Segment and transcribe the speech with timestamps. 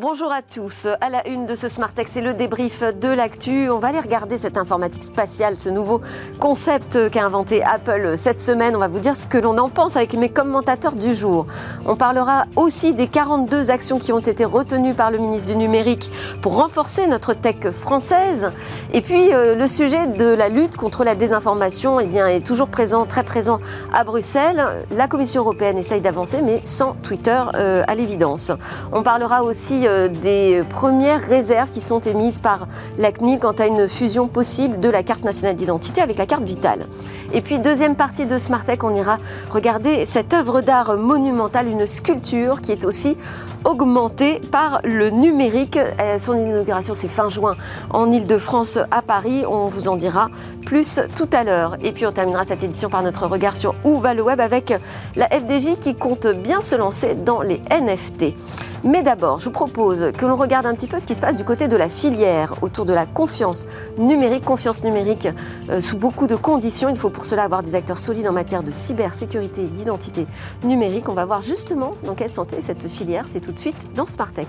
[0.00, 0.88] Bonjour à tous.
[1.02, 3.68] À la une de ce Smartex, c'est le débrief de l'actu.
[3.68, 6.00] On va aller regarder cette informatique spatiale, ce nouveau
[6.38, 8.74] concept qu'a inventé Apple cette semaine.
[8.74, 11.46] On va vous dire ce que l'on en pense avec mes commentateurs du jour.
[11.84, 16.10] On parlera aussi des 42 actions qui ont été retenues par le ministre du Numérique
[16.40, 18.52] pour renforcer notre tech française.
[18.94, 22.68] Et puis, euh, le sujet de la lutte contre la désinformation eh bien, est toujours
[22.68, 23.60] présent, très présent
[23.92, 24.64] à Bruxelles.
[24.92, 28.50] La Commission européenne essaye d'avancer, mais sans Twitter euh, à l'évidence.
[28.92, 33.66] On parlera aussi euh, des premières réserves qui sont émises par la CNIL quant à
[33.66, 36.86] une fusion possible de la carte nationale d'identité avec la carte vitale.
[37.32, 39.18] Et puis, deuxième partie de Smartech, on ira
[39.50, 43.16] regarder cette œuvre d'art monumentale, une sculpture qui est aussi
[43.64, 45.76] augmentée par le numérique.
[45.76, 47.56] Euh, son inauguration, c'est fin juin
[47.90, 49.44] en Ile-de-France à Paris.
[49.48, 50.28] On vous en dira
[50.70, 51.76] plus tout à l'heure.
[51.82, 54.72] Et puis, on terminera cette édition par notre regard sur où va le web avec
[55.16, 58.36] la FDJ qui compte bien se lancer dans les NFT.
[58.84, 61.34] Mais d'abord, je vous propose que l'on regarde un petit peu ce qui se passe
[61.34, 63.66] du côté de la filière autour de la confiance
[63.98, 64.44] numérique.
[64.44, 65.26] Confiance numérique
[65.70, 66.88] euh, sous beaucoup de conditions.
[66.88, 70.28] Il faut pour cela avoir des acteurs solides en matière de cybersécurité et d'identité
[70.62, 71.08] numérique.
[71.08, 73.24] On va voir justement dans quelle santé cette filière.
[73.26, 74.46] C'est tout de suite dans Smartech.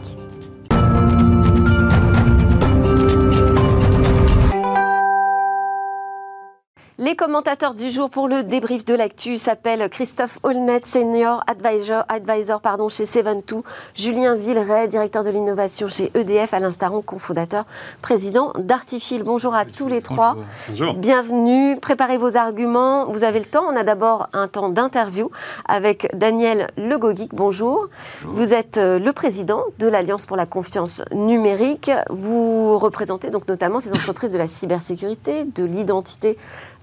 [7.11, 12.61] Les commentateurs du jour pour le débrief de l'actu s'appellent Christophe Holnet, senior advisor, advisor
[12.61, 13.63] pardon, chez Seven2,
[13.95, 17.65] Julien Villeray, directeur de l'innovation chez EDF, Alain Staron, cofondateur,
[18.01, 19.23] président d'Artifil.
[19.23, 20.37] Bonjour à tous les trois.
[20.69, 20.93] Bonjour.
[20.93, 21.77] Bienvenue.
[21.81, 23.07] Préparez vos arguments.
[23.07, 23.65] Vous avez le temps.
[23.69, 25.29] On a d'abord un temps d'interview
[25.65, 27.31] avec Daniel Legogic.
[27.33, 27.89] Bonjour.
[28.21, 28.37] Bonjour.
[28.37, 31.91] Vous êtes euh, le président de l'Alliance pour la confiance numérique.
[32.09, 36.37] Vous représentez donc notamment ces entreprises de la cybersécurité, de l'identité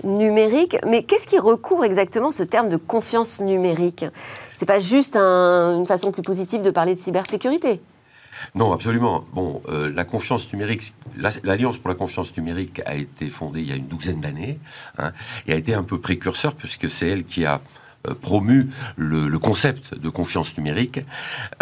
[0.04, 0.76] numérique.
[0.86, 4.04] Mais qu'est-ce qui recouvre exactement ce terme de confiance numérique?
[4.54, 7.80] C'est pas juste un, une façon plus positive de parler de cybersécurité?
[8.54, 9.24] Non, absolument.
[9.32, 13.72] Bon, euh, la confiance numérique, l'Alliance pour la confiance numérique a été fondée il y
[13.72, 14.58] a une douzaine d'années
[14.98, 15.12] hein,
[15.46, 17.60] et a été un peu précurseur puisque c'est elle qui a
[18.06, 21.00] euh, promu le, le, concept de confiance numérique.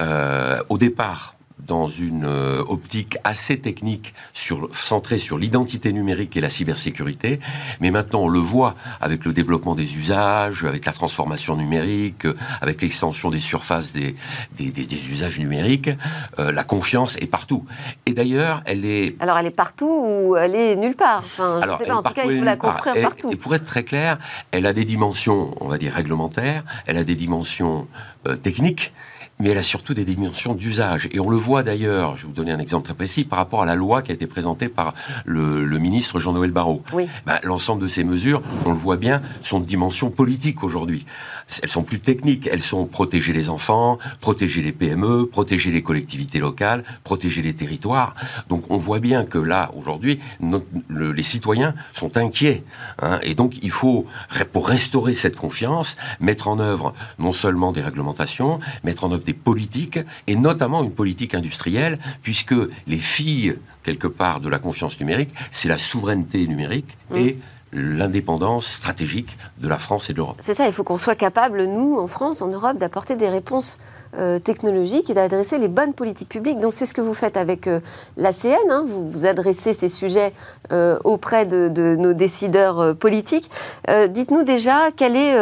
[0.00, 1.35] Euh, au départ,
[1.66, 7.41] dans une euh, optique assez technique sur, centrée sur l'identité numérique et la cybersécurité.
[7.81, 12.27] Mais maintenant, on le voit avec le développement des usages, avec la transformation numérique,
[12.60, 14.15] avec l'extension des surfaces des,
[14.56, 15.91] des, des, des usages numériques.
[16.38, 17.65] Euh, la confiance est partout.
[18.06, 19.16] Et d'ailleurs, elle est...
[19.21, 21.19] Alors, elle est partout ou elle est nulle part?
[21.19, 23.31] Enfin, Je ne sais pas, en tout cas, il faut la construire partout.
[23.33, 24.19] Et pour être très clair,
[24.53, 27.87] elle a des dimensions, on va dire, réglementaires, elle a des dimensions
[28.27, 28.93] euh, techniques,
[29.38, 31.08] mais elle a surtout des dimensions d'usage.
[31.12, 33.62] Et on le voit d'ailleurs, je vais vous donner un exemple très précis, par rapport
[33.62, 36.82] à la loi qui a été présentée par le, le ministre Jean-Noël Barrot.
[36.92, 37.08] Oui.
[37.26, 41.06] Ben, L'ensemble de ces mesures, on le voit bien, sont de dimension politique aujourd'hui.
[41.62, 46.38] Elles sont plus techniques, elles sont protéger les enfants, protéger les PME, protéger les collectivités
[46.38, 48.14] locales, protéger les territoires.
[48.48, 50.18] Donc on voit bien que là, aujourd'hui,
[50.88, 52.64] le, les citoyens sont inquiets.
[53.00, 54.06] Hein, et donc il faut,
[54.53, 59.34] pour restaurer cette confiance, mettre en œuvre non seulement des réglementations, mettre en œuvre des
[59.34, 62.54] politiques, et notamment une politique industrielle, puisque
[62.87, 67.16] les filles, quelque part, de la confiance numérique, c'est la souveraineté numérique mmh.
[67.16, 67.38] et
[67.72, 70.36] l'indépendance stratégique de la France et de l'Europe.
[70.38, 73.78] C'est ça, il faut qu'on soit capable, nous, en France, en Europe, d'apporter des réponses
[74.16, 76.60] euh, technologiques et d'adresser les bonnes politiques publiques.
[76.60, 77.81] Donc c'est ce que vous faites avec euh,
[78.16, 78.84] l'ACN, hein.
[78.86, 80.32] vous, vous adressez ces sujets
[80.72, 83.50] euh, auprès de, de, nos décideurs euh, politiques.
[84.09, 85.36] Dites-nous déjà quel est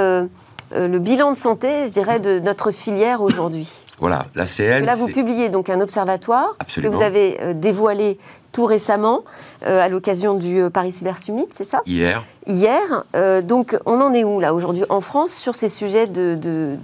[0.74, 4.84] le bilan de santé, je dirais, de notre filière aujourd'hui Voilà, la CN.
[4.84, 6.92] Là, vous publiez donc un observatoire Absolument.
[6.92, 8.18] que vous avez euh, dévoilé
[8.52, 9.24] tout récemment
[9.66, 11.82] euh, à l'occasion du euh, Paris Cyber Summit, c'est ça?
[11.86, 12.24] Hier.
[12.46, 13.04] Hier.
[13.16, 16.76] Euh, donc, on en est où là aujourd'hui en France sur ces sujets de, de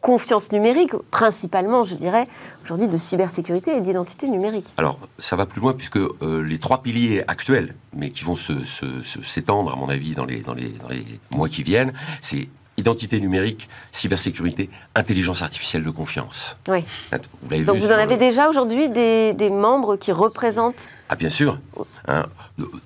[0.00, 2.28] confiance numérique, principalement, je dirais,
[2.64, 4.72] aujourd'hui de cybersécurité et d'identité numérique?
[4.76, 9.72] Alors, ça va plus loin puisque euh, les trois piliers actuels, mais qui vont s'étendre,
[9.72, 11.92] à mon avis, dans les, dans les, dans les mois qui viennent,
[12.22, 16.56] c'est identité numérique, cybersécurité, intelligence artificielle de confiance.
[16.68, 16.84] Oui.
[17.42, 18.20] Vous Donc vous en avez le...
[18.20, 21.58] déjà aujourd'hui des, des, membres qui représentent Ah bien sûr.
[22.06, 22.26] Hein,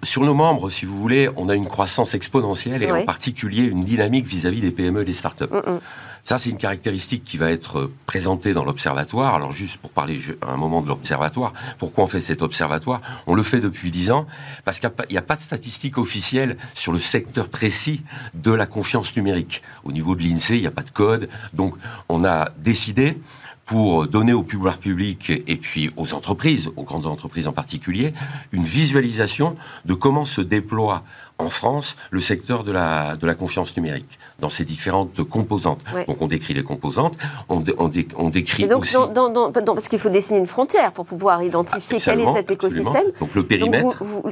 [0.02, 3.02] sur nos membres, si vous voulez, on a une croissance exponentielle et Oui.
[3.02, 5.44] en particulier une dynamique vis-à-vis des PME et des startups.
[5.44, 5.80] Mm, mm.
[6.24, 9.34] Ça, c'est une caractéristique qui va être présentée dans l'observatoire.
[9.34, 13.00] Alors, juste pour parler un moment de l'observatoire, pourquoi on fait cet observatoire?
[13.26, 14.26] On le fait depuis dix ans
[14.64, 18.02] parce qu'il n'y a, pas de statistiques officielles sur le secteur précis
[18.34, 19.62] de la confiance numérique.
[19.82, 21.28] Au niveau de l'INSEE, il n'y a pas de code.
[21.54, 21.74] Donc,
[22.08, 23.18] on a décidé
[23.66, 28.12] pour donner au pouvoir public et puis aux entreprises, aux grandes entreprises en particulier,
[28.52, 31.04] une visualisation de comment se déploie
[31.38, 35.80] en France le secteur de la, de la confiance numérique dans ses différentes composantes.
[36.06, 37.16] Donc on décrit les composantes,
[37.48, 38.96] on, on, on décrit donc, aussi...
[39.14, 43.06] Dans, dans, parce qu'il faut dessiner une frontière pour pouvoir identifier quel est cet écosystème.
[43.20, 44.04] Donc le périmètre...
[44.04, 44.22] vous,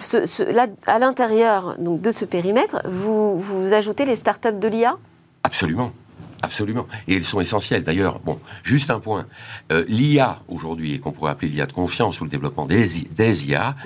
[0.48, 4.96] là, à l'intérieur de ce périmètre, vous, vous ajoutez les startups de l'IA
[5.42, 5.92] Absolument.
[6.42, 6.86] Absolument.
[7.06, 7.84] Et elles sont essentielles.
[7.84, 9.26] D'ailleurs, bon, juste un point.
[9.72, 13.48] Euh, L'IA, aujourd'hui, et qu'on pourrait appeler l'IA de confiance ou le développement des, des
[13.48, 13.76] IA,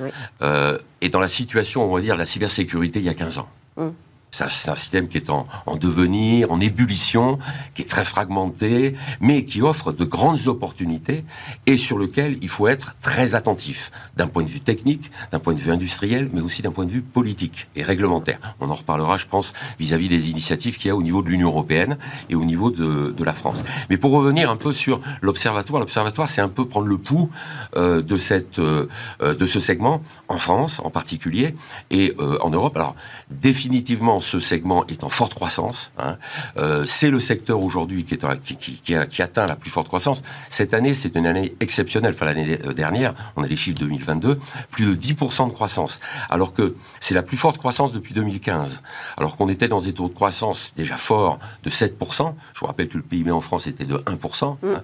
[0.43, 3.39] euh, est dans la situation, on va dire, de la cybersécurité il y a 15
[3.39, 3.49] ans.
[3.77, 3.93] Hum.
[4.35, 5.47] C'est un, système qui est en,
[5.77, 7.39] devenir, en ébullition,
[7.75, 11.25] qui est très fragmenté, mais qui offre de grandes opportunités
[11.67, 15.55] et sur lequel il faut être très attentif, d'un point de vue technique, d'un point
[15.55, 18.41] de vue industriel, mais aussi d'un point de vue politique et réglementaire.
[18.59, 21.51] On en reparlera, je pense, vis-à-vis des initiatives qu'il y a au niveau de l'Union
[21.51, 21.97] européenne
[22.29, 23.63] et au niveau de, la France.
[23.89, 27.31] Mais pour revenir un peu sur l'observatoire, l'observatoire, c'est un peu prendre le pouls
[27.77, 28.87] euh, de, cette, euh,
[29.21, 31.55] de ce segment, en France en particulier,
[31.91, 32.77] et euh, en Europe.
[32.77, 32.97] Alors,
[33.31, 35.93] définitivement, ce segment est en forte croissance.
[35.99, 36.17] Hein.
[36.57, 38.19] Euh, c'est le secteur aujourd'hui qui,
[38.57, 40.23] qui, qui, atteint la plus forte croissance.
[40.51, 42.15] Cette année, c'est une année exceptionnelle.
[42.15, 44.39] Enfin, l'année euh, dernière, on a les chiffres 2022,
[44.71, 46.01] plus de 10% de croissance.
[46.31, 48.83] Alors que c'est la plus forte croissance depuis 2015.
[49.17, 52.35] Alors qu'on était dans des taux de croissance déjà forts de 7%.
[52.55, 54.45] Je vous rappelle que le PIB en France était de 1%.
[54.45, 54.57] Hein.
[54.63, 54.75] Mm.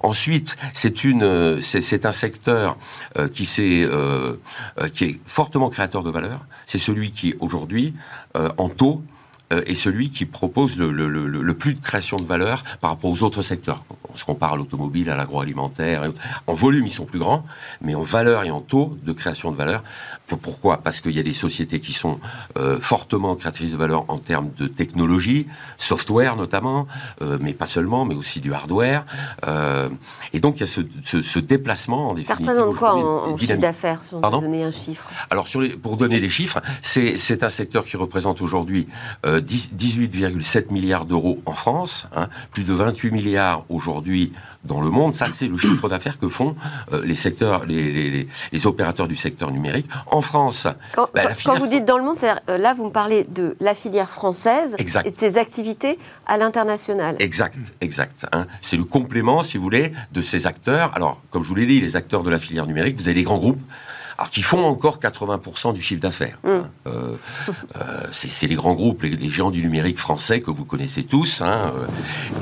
[0.00, 2.76] Ensuite, c'est une, euh, c'est un secteur
[3.34, 6.40] qui, qui est fortement créateur de valeur.
[6.66, 7.94] C'est celui qui, aujourd'hui,
[8.34, 9.02] en taux
[9.52, 13.42] euh, est celui qui propose le, plus de création de valeur par rapport aux autres
[13.42, 13.84] secteurs.
[14.12, 16.10] On se compare à l'automobile, à l'agroalimentaire.
[16.48, 17.44] En volume, ils sont plus grands,
[17.80, 19.84] mais en valeur et en taux de création de valeur.
[20.26, 20.78] Pourquoi?
[20.78, 22.18] Parce qu'il y a des sociétés qui sont
[22.58, 25.46] euh, fortement créatrices de valeur en termes de technologie,
[25.78, 26.88] software notamment,
[27.22, 29.04] euh, mais pas seulement, mais aussi du hardware.
[30.32, 32.46] et donc, il y a ce, déplacement en définitive.
[32.46, 35.08] Ça représente quoi en, chiffre d'affaires, si on peut donner un chiffre?
[35.30, 38.88] Alors, sur les, pour donner des chiffres, c'est un secteur qui représente aujourd'hui
[39.40, 44.32] 18,7 milliards d'euros en France, hein, plus de 28 milliards aujourd'hui
[44.64, 45.14] dans le monde.
[45.14, 46.56] Ça, c'est le chiffre d'affaires que font
[46.92, 48.26] euh, les secteurs, les,
[48.64, 49.86] opérateurs du secteur numérique.
[50.06, 51.28] En France, quand, bah,
[51.58, 52.16] vous dites dans le monde,
[52.48, 57.16] euh, là, vous me parlez de la filière française et de ses activités à l'international.
[57.20, 58.26] Exact, exact.
[58.32, 58.46] Hein.
[58.62, 60.94] C'est le complément, si vous voulez, de ces acteurs.
[60.94, 63.22] Alors, comme je vous l'ai dit, les acteurs de la filière numérique, vous avez les
[63.22, 63.60] grands groupes
[64.18, 66.38] alors qui font encore 80% du chiffre d'affaires.
[66.42, 66.48] Mm.
[66.48, 66.70] Hein.
[66.86, 67.14] Euh,
[67.76, 71.72] euh, c'est les grands groupes, les, géants du numérique français que vous connaissez tous, hein,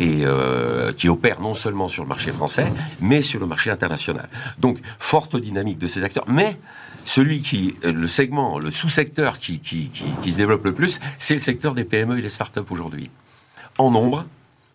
[0.00, 4.29] euh, et qui opèrent non seulement sur le marché français, mais sur le marché international.
[4.59, 6.59] Donc, forte dynamique de ces acteurs, mais
[7.06, 9.91] celui qui, le segment, le sous-secteur qui, qui,
[10.31, 13.11] se développe le plus, c'est le secteur des PME et des startups aujourd'hui.
[13.79, 14.25] En nombre,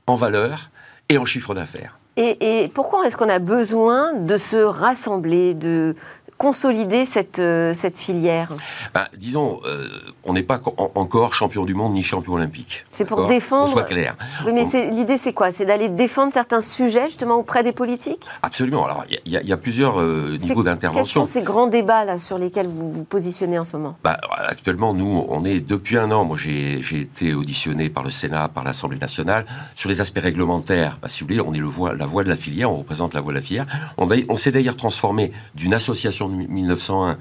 [0.06, 0.70] en valeur
[1.08, 1.98] et en chiffre d'affaires.
[2.18, 5.96] Et, et, pourquoi est-ce qu'on a besoin de se rassembler, de,
[6.40, 8.50] consolider cette, euh, cette filière
[8.94, 9.90] bah, Disons, euh,
[10.24, 10.62] on n'est pas
[10.96, 12.86] encore champion du monde ni champion olympique.
[12.94, 13.70] C'est pour défendre.
[13.70, 14.16] soit clair.
[14.46, 15.52] Oui, mais l'idée, c'est quoi?
[15.52, 18.26] C'est d'aller défendre certains sujets justement auprès des politiques?
[18.42, 18.86] Absolument.
[18.86, 21.22] Alors, il y, a plusieurs euh, niveaux d'intervention.
[21.22, 23.98] Quels sont ces grands débats là sur lesquels vous vous positionnez en ce moment?
[24.02, 26.24] Bah, Actuellement, nous, on est depuis un an.
[26.24, 29.46] Moi, j'ai été auditionné par le Sénat, par l'Assemblée nationale
[29.76, 31.00] sur les aspects réglementaires.
[31.02, 32.72] Bah, si vous voulez, on est le voix, la voix de la filière.
[32.72, 33.66] On représente la voix de la filière.
[33.98, 37.18] On, on s'est d'ailleurs transformé d'une association 1901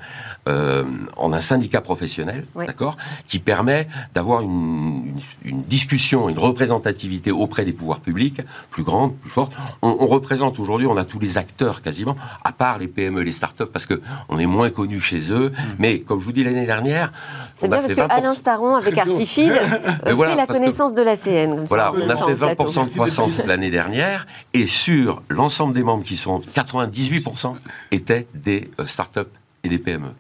[0.49, 0.84] euh,
[1.16, 2.96] en un syndicat professionnel, d'accord,
[3.28, 5.14] qui permet d'avoir une,
[5.44, 8.40] discussion, une représentativité auprès des pouvoirs publics
[8.71, 9.52] plus grande, plus forte.
[9.82, 13.66] On, représente aujourd'hui, on a tous les acteurs quasiment, à part les PME, les startups,
[13.71, 15.50] parce que on est moins connus chez eux.
[15.50, 15.62] Mm.
[15.78, 17.12] Mais comme je vous dis l'année dernière,
[17.56, 21.64] c'est bien parce que Alain Staron avec Artifid euh, fait la connaissance de l'ACN.
[21.66, 26.16] Voilà, on a fait 20% de croissance l'année dernière, et sur l'ensemble des membres qui
[26.16, 27.54] sont 98%
[27.90, 30.11] étaient des euh, startups et des PME.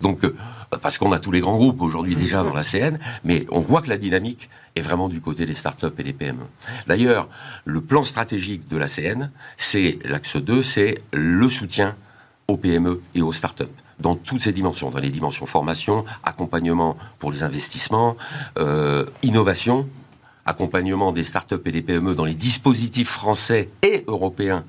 [0.00, 0.36] Donc, euh,
[0.80, 3.82] parce qu'on a tous les grands groupes aujourd'hui déjà dans la CN, mais on voit
[3.82, 6.46] que la dynamique est vraiment du côté des startups et des PME.
[6.86, 7.28] D'ailleurs,
[7.64, 11.96] le plan stratégique de la CN, c'est l'axe 2, c'est le soutien
[12.46, 17.32] aux PME et aux startups dans toutes ces dimensions, dans les dimensions formation, accompagnement pour
[17.32, 18.16] les investissements,
[18.58, 19.88] euh, innovation,
[20.46, 24.64] accompagnement des startups et des PME dans les dispositifs français et européens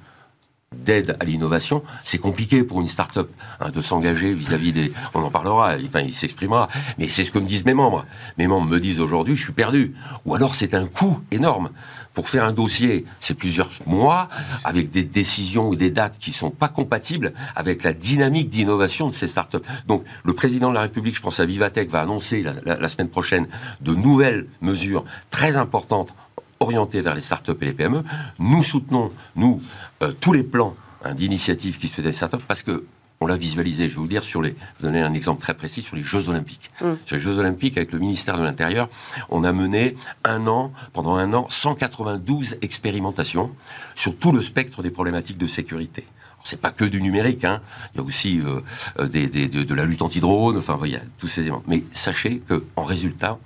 [0.76, 4.94] d'aide à l'innovation, c'est compliqué pour une start-up hein, de s'engager vis-à-vis des...
[5.14, 6.70] On en parlera, enfin, il s'exprimera.
[6.98, 8.06] Mais c'est ce que me disent mes membres.
[8.38, 9.96] Mes membres me disent aujourd'hui, je suis perdu.
[10.26, 11.72] Ou alors c'est un coût énorme.
[12.14, 14.30] Pour faire un dossier, c'est plusieurs mois,
[14.64, 19.08] avec des décisions ou des dates qui ne sont pas compatibles avec la dynamique d'innovation
[19.08, 19.66] de ces start-up.
[19.88, 23.48] Donc, le président de la République, je pense à Vivatech, va annoncer la semaine prochaine
[23.82, 26.14] de nouvelles mesures très importantes
[26.60, 28.04] orienté vers les startups et les PME.
[28.40, 29.62] Nous soutenons, nous,
[30.02, 32.86] euh, tous les plans hein, d'initiatives qui se font des startups parce que
[33.22, 35.54] on l'a visualisé, je vais vous dire, sur les, je vais donner un exemple très
[35.54, 36.72] précis sur les Jeux Olympiques.
[36.82, 36.94] Mm.
[37.06, 38.88] Sur les Jeux Olympiques, avec le ministère de l'Intérieur,
[39.30, 43.52] on a mené un an, pendant un an, 192 expérimentations
[43.96, 46.06] sur tout le spectre des problématiques de sécurité
[46.44, 47.62] c'est pas que du numérique, hein.
[47.94, 48.62] il y a aussi euh,
[49.00, 51.64] euh, de, la lutte anti-drone, enfin, il y a tous ces éléments.
[51.68, 53.38] Mais sachez qu'en résultat,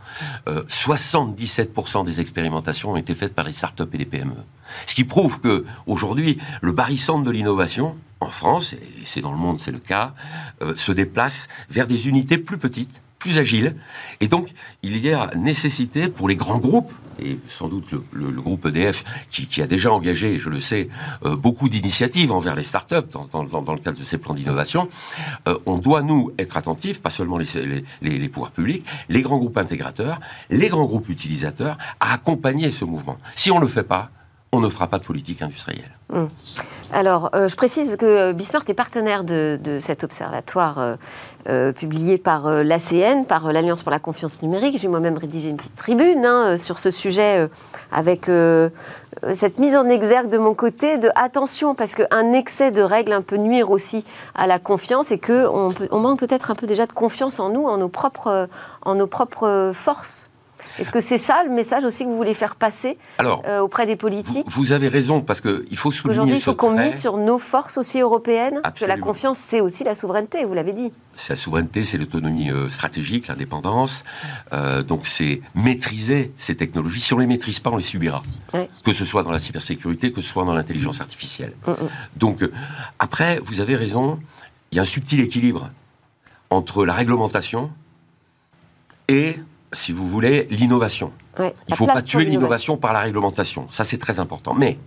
[0.48, 4.36] 77% euh, des expérimentations ont été faites par les startups et les PME.
[4.88, 9.38] Ce qui prouve que aujourd'hui, le barycentre de l'innovation, en France, et c'est dans le
[9.38, 10.14] monde, c'est le cas,
[10.78, 13.76] se déplace vers des unités plus petites, plus agile.
[14.22, 18.66] Et donc, il y a nécessité pour les grands groupes, et sans doute le, groupe
[18.66, 20.90] EDF, qui, a déjà engagé, je le sais,
[21.26, 24.90] euh, beaucoup d'initiatives envers les startups dans, dans, le cadre de ces plans d'innovation,
[25.48, 29.58] euh, on doit, nous, être attentifs, pas seulement les, les, pouvoirs publics, les grands groupes
[29.58, 33.18] intégrateurs, les grands groupes utilisateurs, à accompagner ce mouvement.
[33.36, 34.12] Si on ne le fait pas,
[34.54, 35.92] on ne fera pas de politique industrielle.
[36.14, 36.30] Hum.
[36.92, 40.96] Alors, euh, je précise que Bismarck est partenaire de, cet observatoire euh,
[41.50, 44.78] euh, publié par l'ACN, par l'Alliance pour la confiance numérique.
[44.80, 47.50] J'ai moi-même rédigé une petite tribune hein, sur ce sujet
[47.92, 48.30] avec
[49.34, 53.22] cette mise en exergue de mon côté de attention, parce qu'un excès de règles un
[53.24, 54.06] peu nuire aussi
[54.36, 57.66] à la confiance et qu'on on manque peut-être un peu déjà de confiance en nous,
[57.66, 58.48] en nos propres,
[58.84, 60.30] en nos propres forces
[60.80, 63.96] est-ce que c'est ça le message aussi que vous voulez faire passer euh, auprès des
[63.96, 67.38] politiques vous, avez raison, parce qu'il faut souligner Aujourd'hui, il faut qu'on mise sur nos
[67.38, 70.92] forces aussi européennes, parce que la confiance, c'est aussi la souveraineté, vous l'avez dit.
[71.16, 74.04] C'est la souveraineté, c'est l'autonomie euh, stratégique, l'indépendance.
[74.52, 77.02] Euh, donc c'est maîtriser ces technologies.
[77.02, 78.22] Si on ne les maîtrise pas, on les subira.
[78.84, 81.54] Que ce soit dans la cybersécurité, que ce soit dans l'intelligence artificielle.
[81.68, 81.76] Mm, mm.
[82.18, 82.50] Donc
[83.00, 84.20] après, vous avez raison,
[84.72, 85.70] il y a un subtil équilibre
[86.50, 87.72] entre la réglementation
[89.08, 89.38] et
[89.74, 91.12] si vous voulez, l'innovation.
[91.40, 93.68] il ne faut pas tuer l'innovation par la réglementation.
[93.72, 94.54] Ça, c'est très important.
[94.54, 94.78] Mais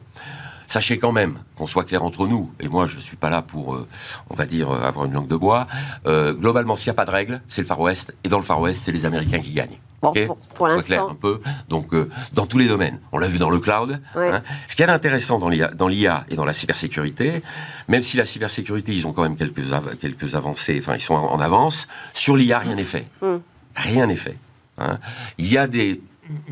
[0.69, 3.43] sachez quand même, qu'on soit clair entre nous, et moi, je ne suis pas là
[3.43, 3.87] pour, euh,
[4.31, 5.66] on va dire, euh, avoir une langue de bois.
[6.07, 8.14] Euh, globalement, s'il n'y a pas de règles, c'est le Far West.
[8.25, 9.78] Et dans le Far West, c'est les Américains qui gagnent.
[10.02, 10.12] Bon,
[10.55, 10.83] pour, l'instant.
[10.83, 11.40] clair un peu.
[11.69, 11.93] Donc,
[12.33, 13.00] dans tous les domaines.
[13.12, 14.00] On l'a vu dans le cloud.
[14.14, 14.43] Hein.
[14.69, 17.43] Ce qui est intéressant dans l'IA et dans la cybersécurité,
[17.88, 19.62] même si la cybersécurité, ils ont quand même quelques,
[19.99, 23.07] quelques avancées, enfin, ils sont en, avance, sur l'IA, rien n'est fait.
[23.23, 23.38] Hmm.
[23.75, 24.37] Rien n'est fait.
[24.78, 24.99] Hein.
[25.38, 26.00] Il y a des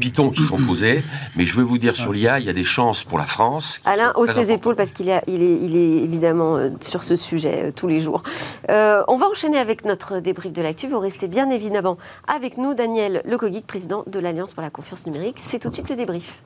[0.00, 1.02] pitons qui sont posés,
[1.37, 3.81] mais je veux vous dire sur l'IA, il y a des chances pour la France.
[3.85, 7.64] Alain hausse les épaules parce qu'il il est, il est, évidemment euh, sur ce sujet
[7.64, 8.23] euh, tous les jours.
[8.71, 10.88] Euh, on va enchaîner avec notre débrief de l'actu.
[10.88, 15.37] Vous restez bien évidemment avec nous, Daniel Lecoguic, président de l'Alliance pour la confiance numérique.
[15.40, 16.43] C'est tout de suite le débrief.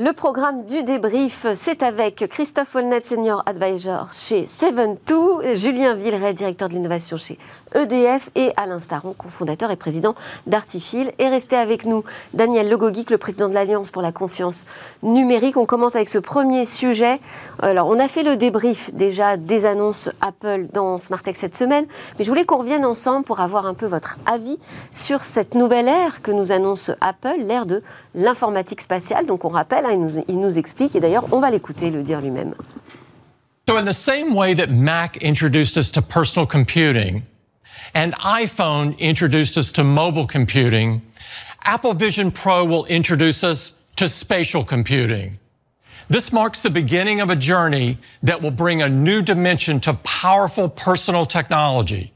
[0.00, 6.68] Le programme du débrief, c'est avec Christophe Wolnet, Senior Advisor chez Seven2, Julien Villeray, directeur
[6.68, 7.36] de l'innovation chez
[7.74, 10.14] EDF, et Alain Staron, cofondateur et président
[10.46, 11.10] d'Artifil.
[11.18, 14.66] Et restez avec nous, Daniel Legogic, le président de l'Alliance pour la confiance
[15.02, 15.56] numérique.
[15.56, 17.18] On commence avec ce premier sujet.
[17.60, 21.86] Alors, on a fait le débrief déjà des annonces Apple dans SmartTech cette semaine,
[22.16, 24.60] mais je voulais qu'on revienne ensemble pour avoir un peu votre avis
[24.92, 27.82] sur cette nouvelle ère que nous annonce Apple, l'ère de
[28.18, 29.24] l'informatique spatiale.
[29.24, 32.54] Donc on rappelle, hein, il, nous, explique, et d'ailleurs on va l'écouter le dire lui-même.
[33.66, 37.22] So in the same way that Mac introduced us to personal computing
[37.94, 41.02] and iPhone introduced us to mobile computing,
[41.64, 45.38] Apple Vision Pro will introduce us to spatial computing.
[46.08, 50.70] This marks the beginning of a journey that will bring a new dimension to powerful
[50.70, 52.12] personal technology.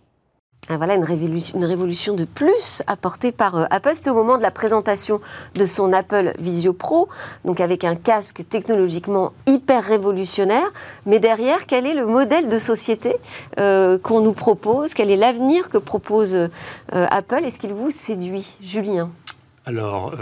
[0.68, 3.90] Ah, voilà une révolution, de plus apportée par euh, Apple.
[3.94, 5.20] C'était au moment de la présentation
[5.56, 7.08] de son Apple Visio Pro,
[7.44, 10.72] donc avec un casque technologiquement hyper révolutionnaire.
[11.04, 13.16] Mais derrière, quel est le modèle de société
[13.58, 14.94] euh, qu'on nous propose?
[14.94, 16.48] Quel est l'avenir que propose euh,
[16.92, 17.42] Apple?
[17.44, 19.10] Est-ce qu'il vous séduit, Julien
[19.64, 20.16] alors,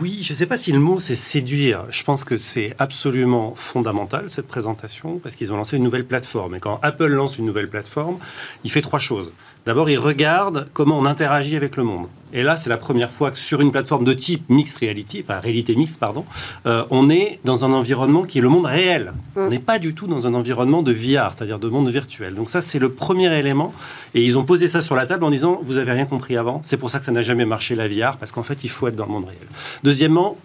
[0.00, 1.84] oui, je ne sais pas si le mot c'est séduire.
[1.90, 6.54] Je pense que c'est absolument fondamental cette présentation parce qu'ils ont lancé une nouvelle plateforme.
[6.54, 8.16] Et quand Apple lance une nouvelle plateforme,
[8.64, 9.34] il fait trois choses.
[9.66, 12.06] D'abord, il regarde comment on interagit avec le monde.
[12.32, 15.40] Et là, c'est la première fois que sur une plateforme de type mixed reality, enfin
[15.40, 16.24] réalité mixte, pardon,
[16.66, 19.12] euh, on est dans un environnement qui est le monde réel.
[19.34, 19.40] Mm.
[19.40, 22.36] On n'est pas du tout dans un environnement de VR, c'est-à-dire de monde virtuel.
[22.36, 23.74] Donc ça, c'est le premier élément.
[24.14, 26.60] Et ils ont posé ça sur la table en disant, vous avez rien compris avant.
[26.62, 28.86] C'est pour ça que ça n'a jamais marché la VR, parce qu'en fait, il faut
[28.86, 29.48] être dans le monde réel.
[29.82, 30.36] Deuxièmement,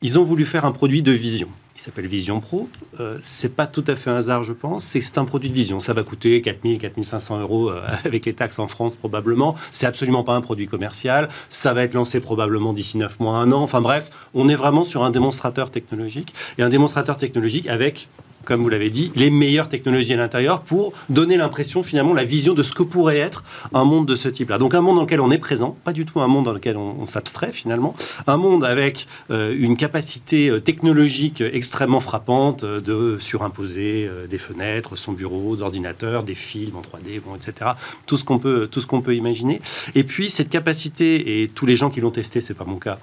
[0.00, 1.48] ils ont voulu faire un produit de vision
[1.80, 2.68] s'appelle Vision Pro.
[3.00, 4.84] Euh, c'est pas tout à fait un hasard, je pense.
[4.84, 5.80] C'est un produit de vision.
[5.80, 9.54] Ça va coûter 4000, 4500 euros euh, avec les taxes en France probablement.
[9.72, 11.28] C'est absolument pas un produit commercial.
[11.48, 13.62] Ça va être lancé probablement d'ici 9 mois, un an.
[13.62, 18.08] Enfin bref, on est vraiment sur un démonstrateur technologique et un démonstrateur technologique avec
[18.44, 22.54] comme vous l'avez dit, les meilleures technologies à l'intérieur pour donner l'impression, finalement, la vision
[22.54, 24.58] de ce que pourrait être un monde de ce type-là.
[24.58, 26.76] Donc un monde dans lequel on est présent, pas du tout un monde dans lequel
[26.76, 27.94] on, s'abstrait finalement,
[28.26, 34.96] un monde avec euh, une capacité euh, technologique extrêmement frappante euh, de surimposer des fenêtres,
[34.96, 37.72] son bureau, d'ordinateurs, des films en 3D, bon, etc.
[38.06, 39.60] Tout ce qu'on peut, peut imaginer.
[39.94, 42.98] Et puis cette capacité, et tous les gens qui l'ont testé, c'est pas mon cas,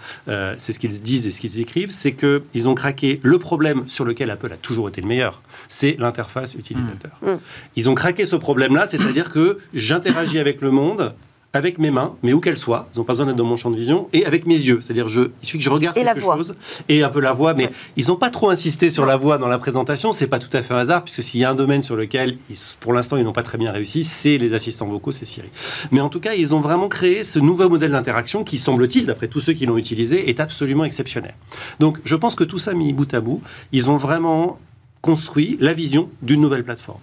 [0.57, 4.05] c'est ce qu'ils disent et ce qu'ils écrivent, c'est qu'ils ont craqué le problème sur
[4.05, 5.26] lequel Apple a toujours été le meilleur,
[5.69, 7.17] c'est l'interface utilisateur.
[7.21, 7.31] Mmh.
[7.75, 11.13] Ils ont craqué ce problème-là, c'est-à-dire que j'interagis avec le monde
[11.53, 13.71] avec mes mains, mais où qu'elles soient, ils n'ont pas besoin d'être dans mon champ
[13.71, 14.79] de vision, et avec mes yeux.
[14.81, 16.55] C'est-à-dire, je, il suffit que je regarde quelque chose,
[16.89, 19.47] et un peu la voix, mais ils n'ont pas trop insisté sur la voix dans
[19.47, 21.81] la présentation, c'est pas tout à fait un hasard, puisque s'il y a un domaine
[21.81, 22.37] sur lequel,
[22.79, 25.49] pour l'instant, ils n'ont pas très bien réussi, c'est les assistants vocaux, c'est Siri.
[25.91, 29.27] Mais en tout cas, ils ont vraiment créé ce nouveau modèle d'interaction qui, semble-t-il, d'après
[29.27, 31.33] tous ceux qui l'ont utilisé, est absolument exceptionnel.
[31.79, 33.41] Donc, je pense que tout ça mis bout à bout,
[33.71, 34.59] ils ont vraiment
[35.01, 36.99] construit la vision d'une nouvelle plateforme.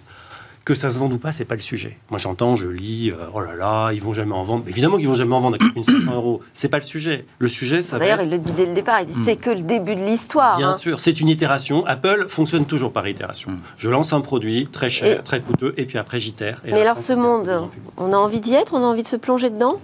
[0.63, 1.95] Que ça se vende ou pas, c'est pas le sujet.
[2.09, 4.63] Moi, j'entends, je lis, euh, oh là là, ils vont jamais en vendre.
[4.67, 6.41] Évidemment qu'ils vont jamais en vendre à 4500 euros.
[6.55, 7.25] C'est pas le sujet.
[7.37, 9.01] Le sujet, ça D'ailleurs, il le dit dès le départ.
[9.01, 9.23] Il dit hmm.
[9.25, 10.57] c'est que le début de l'histoire.
[10.57, 10.73] Bien hein.
[10.73, 11.85] sûr, c'est une itération.
[11.85, 13.51] Apple fonctionne toujours par itération.
[13.51, 13.59] Hmm.
[13.77, 16.61] Je lance un produit très cher, très coûteux, et puis après, j'itère.
[16.65, 19.51] Mais alors, ce monde, on a envie d'y être On a envie de se plonger
[19.51, 19.79] dedans?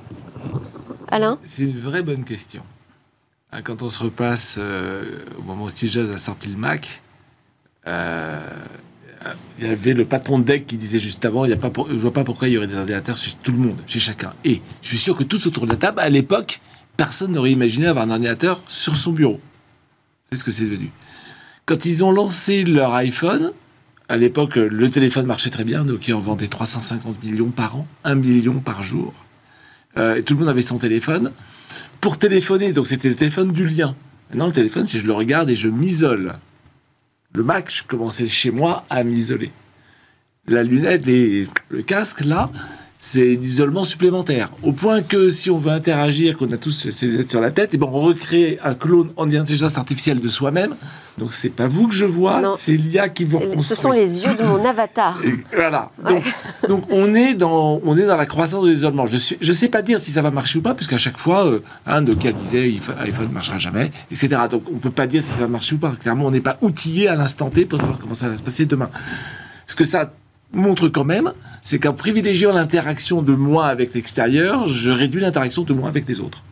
[1.09, 1.37] Alain?
[1.45, 2.63] C'est une vraie bonne question.
[3.51, 5.03] Hein, quand on se repasse euh,
[5.37, 7.10] au moment où Steve Jobs a sorti le Mac, euh,
[7.85, 11.71] il y avait le patron de deck qui disait juste avant, il y a pas
[11.89, 14.33] je vois pas pourquoi il y aurait des ordinateurs chez tout le monde, chez chacun.
[14.43, 16.61] Et je suis sûr que tous autour de la table, à l'époque,
[16.97, 19.39] personne n'aurait imaginé avoir un ordinateur sur son bureau.
[20.25, 20.91] C'est ce que c'est devenu.
[21.65, 23.51] Quand ils ont lancé leur iPhone,
[24.09, 28.15] à l'époque, le téléphone marchait très bien, ils en vendait 350 millions par an, 1
[28.15, 29.13] million par jour.
[29.97, 31.31] Euh, et tout le monde avait son téléphone.
[32.01, 33.95] Pour téléphoner, donc c'était le téléphone du lien.
[34.29, 36.33] Maintenant, le téléphone, si je le regarde et je m'isole,
[37.33, 39.51] le Mac, je commençais chez moi à m'isoler.
[40.47, 42.49] La lunette, les, le casque, là,
[43.03, 44.49] c'est l'isolement supplémentaire.
[44.61, 47.73] Au point que si on veut interagir, qu'on a tous ces lunettes sur la tête,
[47.73, 50.75] et eh ben on recrée un clone en intelligence artificielle de soi-même.
[51.17, 53.63] Donc c'est pas vous que je vois, c'est l'IA qui vous reconstruit.
[53.63, 55.19] Ce sont les yeux de mon avatar.
[55.51, 55.89] voilà.
[56.69, 59.07] Donc, on est dans on est dans la croissance de l'isolement.
[59.07, 61.47] Je suis je sais pas dire si ça va marcher ou pas, puisqu'à chaque fois,
[61.47, 64.29] euh, un de cas disait iPhone ne marchera jamais, etc.
[64.49, 65.95] Donc on peut pas dire si ça va marcher ou pas.
[65.99, 68.65] Clairement, on n'est pas outillé à l'instant T pour savoir comment ça va se passer
[68.65, 68.91] demain.
[69.65, 70.11] Ce que ça
[70.53, 75.73] montre quand même, c'est qu'en privilégiant l'interaction de moi avec l'extérieur, je réduis l'interaction de
[75.73, 76.43] moi avec les autres.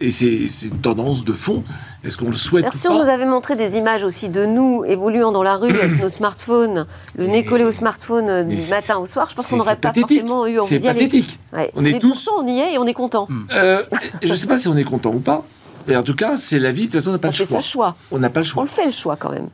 [0.00, 1.62] Et c'est une tendance de fond.
[2.02, 5.30] Est-ce qu'on le souhaite Si on nous avait montré des images aussi de nous évoluant
[5.30, 6.86] dans la rue avec nos smartphones,
[7.16, 9.92] le nez collé au smartphone euh, du matin au soir, je pense qu'on n'aurait pas
[9.92, 10.68] forcément eu envie.
[10.68, 11.38] C'est pathétique.
[11.74, 12.28] On est tous...
[12.36, 13.28] on y est et on est content.
[13.54, 13.82] Euh,
[14.22, 15.44] je ne sais pas si on est content ou pas.
[15.86, 16.82] Mais en tout cas, c'est la vie.
[16.82, 17.46] De toute façon, on n'a pas on le choix.
[17.46, 17.96] Fait choix.
[18.10, 18.62] On n'a pas le choix.
[18.62, 19.48] On le fait le choix quand même.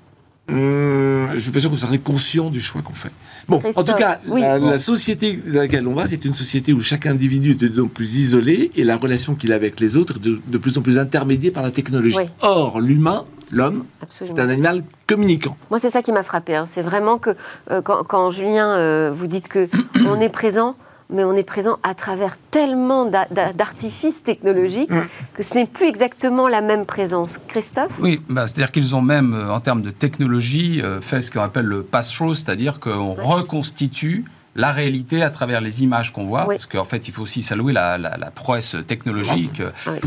[0.50, 3.10] Hum, je suis pas sûr qu'on serait conscient du choix qu'on fait.
[3.48, 7.06] Bon, en tout cas, la, société dans laquelle on va, c'est une société où chaque
[7.06, 10.16] individu est de plus en plus isolé et la relation qu'il a avec les autres
[10.16, 12.16] est de, plus en plus intermédiée par la technologie.
[12.42, 15.56] Or, l'humain, l'homme, c'est un animal communicant.
[15.70, 16.54] Moi, c'est ça qui m'a frappé.
[16.54, 16.64] Hein.
[16.66, 17.30] C'est vraiment que
[17.70, 19.68] euh, quand, Julien, euh, vous dites que
[20.06, 20.76] on est présent
[21.10, 25.02] mais on est présent à travers tellement d'artifices technologiques mm.
[25.34, 27.38] que ce n'est plus exactement la même présence.
[27.48, 27.92] Christophe?
[28.00, 31.42] Oui, bah, c'est-à-dire qu'ils ont même, euh, en termes de technologie, euh, fait ce qu'on
[31.42, 34.24] appelle le pass-through, c'est-à-dire qu'on reconstitue
[34.56, 37.72] la réalité à travers les images qu'on voit, parce qu'en fait, il faut aussi saluer
[37.72, 39.62] la, la, prouesse technologique,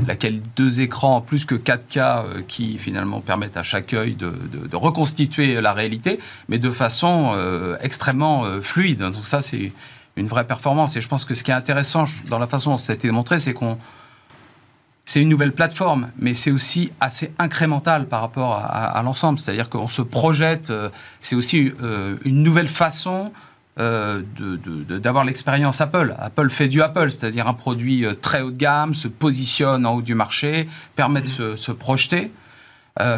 [0.06, 4.34] laquelle deux écrans plus que 4K euh, qui finalement permettent à chaque œil de,
[4.74, 7.34] reconstituer la réalité, mais de façon
[7.80, 9.00] extrêmement fluide.
[9.00, 9.70] Donc ça, c'est
[10.16, 10.96] une vraie performance.
[10.96, 13.08] Et je pense que ce qui est intéressant dans la façon dont ça a été
[13.08, 13.78] démontré, c'est qu'on
[15.06, 19.38] c'est une nouvelle plateforme, mais c'est aussi assez incrémental par rapport à, l'ensemble.
[19.38, 23.34] C'est-à-dire qu'on se projette, euh, c'est aussi euh, une nouvelle façon
[23.80, 24.22] euh,
[24.88, 26.16] d'avoir l'expérience Apple.
[26.20, 30.02] Apple fait du Apple, c'est-à-dire un produit très haut de gamme, se positionne en haut
[30.02, 32.32] du marché, permet de se, se projeter,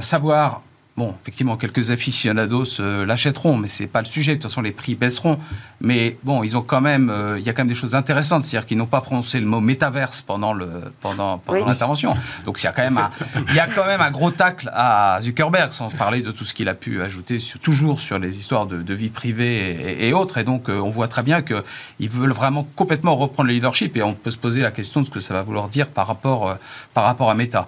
[0.02, 0.62] savoir
[0.98, 4.32] Bon, effectivement, quelques aficionados euh, l'achèteront, mais c'est pas le sujet.
[4.32, 5.38] De toute façon, les prix baisseront.
[5.82, 8.44] Mais bon, ils ont quand même, euh, il y a quand même des choses intéressantes,
[8.44, 10.70] c'est-à-dire qu'ils n'ont pas prononcé le mot métaverse pendant le
[11.02, 12.16] pendant pendant l'intervention.
[12.46, 13.10] Donc il y a quand même un,
[13.50, 16.54] il y a quand même un gros tacle à Zuckerberg, sans parler de tout ce
[16.54, 20.38] qu'il a pu ajouter toujours sur les histoires de, vie privée et, autres.
[20.38, 23.98] Et donc euh, on voit très bien qu'ils veulent vraiment complètement reprendre le leadership.
[23.98, 26.08] Et on peut se poser la question de ce que ça va vouloir dire par
[26.08, 26.58] rapport
[26.94, 27.68] par rapport à Meta.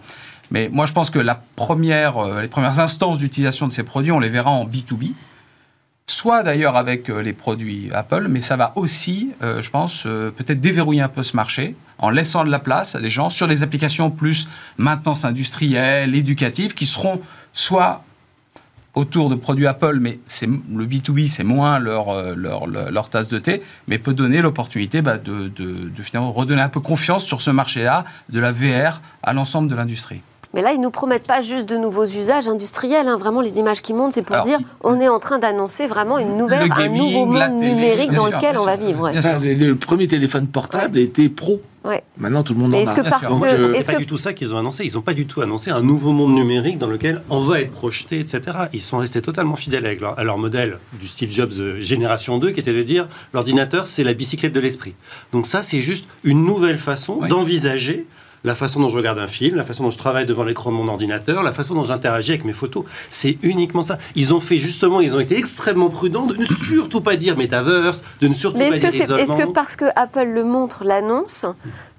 [0.52, 4.12] Mais moi, je pense que la première, euh, les premières instances d'utilisation de ces produits,
[4.12, 5.14] on les verra en B2B.
[6.10, 10.62] Soit d'ailleurs avec euh, les produits Apple, mais ça va aussi, euh, je pense, peut-être
[10.62, 13.64] déverrouiller un peu ce marché en laissant de la place à des gens sur des
[13.64, 17.20] applications plus maintenance industrielle, éducative, qui seront
[17.54, 18.04] soit
[18.94, 23.38] autour de produits Apple, mais c'est le B2B, c'est moins leur, leur, leur, tasse de
[23.38, 27.52] thé, mais peut donner l'opportunité bah, de, de, finalement redonner un peu confiance sur ce
[27.52, 30.22] marché-là, de la VR à l'ensemble de l'industrie.
[30.58, 33.08] Mais là, ils ne nous promettent pas juste de nouveaux usages industriels.
[33.08, 33.18] Hein.
[33.18, 36.36] Vraiment, les images qui montent, c'est pour dire on est en train d'annoncer vraiment une
[36.36, 39.12] nouvelle, un nouveau monde numérique dans lequel on va vivre.
[39.12, 41.62] le, premier téléphone portable était pro.
[41.86, 42.02] Ouais.
[42.18, 42.80] Maintenant, tout le monde en a.
[42.80, 44.84] Est-ce que parce que c'est pas du tout ça qu'ils ont annoncé.
[44.84, 47.70] Ils n'ont pas du tout annoncé un nouveau monde numérique dans lequel on va être
[47.70, 48.42] projeté, etc.
[48.74, 52.40] Ils sont restés totalement fidèles avec leur, à leur modèle du Steve Jobs euh, génération
[52.40, 54.96] 2, qui était de dire l'ordinateur, c'est la bicyclette de l'esprit.
[55.32, 58.08] Donc ça, c'est juste une nouvelle façon d'envisager
[58.44, 60.76] la façon dont je regarde un film, la façon dont je travaille devant l'écran de
[60.76, 62.86] mon ordinateur, la façon dont j'interagis avec mes photos.
[63.12, 63.98] C'est uniquement ça.
[64.16, 68.02] Ils ont fait justement, ils ont été extrêmement prudents de ne surtout pas dire metaverse,
[68.22, 69.18] de ne surtout pas dire isolement.
[69.18, 71.46] Est-ce que parce que Apple le montre, l'annonce,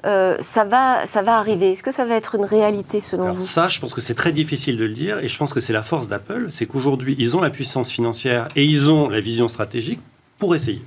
[0.07, 1.72] euh, ça, va, ça va arriver?
[1.72, 3.42] Est-ce que ça va être une réalité selon vous?
[3.42, 5.72] Ça, je pense que c'est très difficile de le dire et je pense que c'est
[5.72, 9.48] la force d'Apple, c'est qu'aujourd'hui, ils ont la puissance financière et ils ont la vision
[9.48, 10.01] stratégique
[10.38, 10.83] pour essayer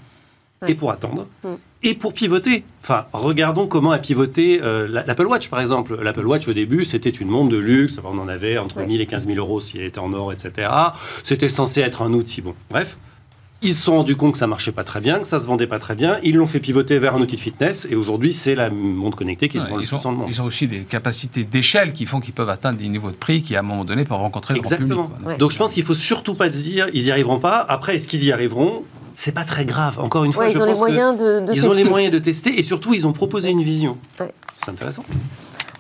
[0.68, 1.28] et pour attendre.
[1.44, 2.64] Mm et pour pivoter.
[2.84, 5.98] Enfin, regardons comment a pivoté euh, l'Apple Watch, par exemple.
[6.02, 7.96] L'Apple Watch, au début, c'était une montre de luxe.
[8.04, 10.70] On en avait entre 1000 et 15 000 euros si elle était en or, etc.
[11.24, 12.42] C'était censé être un outil.
[12.42, 12.98] Bon, bref.
[13.64, 15.68] Ils se sont rendus compte que ça marchait pas très bien, que ça se vendait
[15.68, 16.18] pas très bien.
[16.24, 19.50] Ils l'ont fait pivoter vers un outil de fitness et aujourd'hui, c'est la montre connectée
[19.50, 20.28] qui le plus dans le monde.
[20.30, 23.44] Ils ont aussi des capacités d'échelle qui font qu'ils peuvent atteindre des niveaux de prix
[23.44, 24.96] qui, à un moment donné, peuvent rencontrer le Exactement.
[24.96, 25.38] grand public.
[25.38, 27.58] Donc je pense qu'il faut surtout pas se dire ils y arriveront pas.
[27.58, 28.84] Après, est-ce qu'ils y arriveront?
[29.22, 30.00] C'est pas très grave.
[30.00, 32.64] Encore une fois, ils ont les moyens de, ils ont les moyens de tester et
[32.64, 34.00] surtout ils ont proposé une vision.
[34.18, 35.04] C'est intéressant.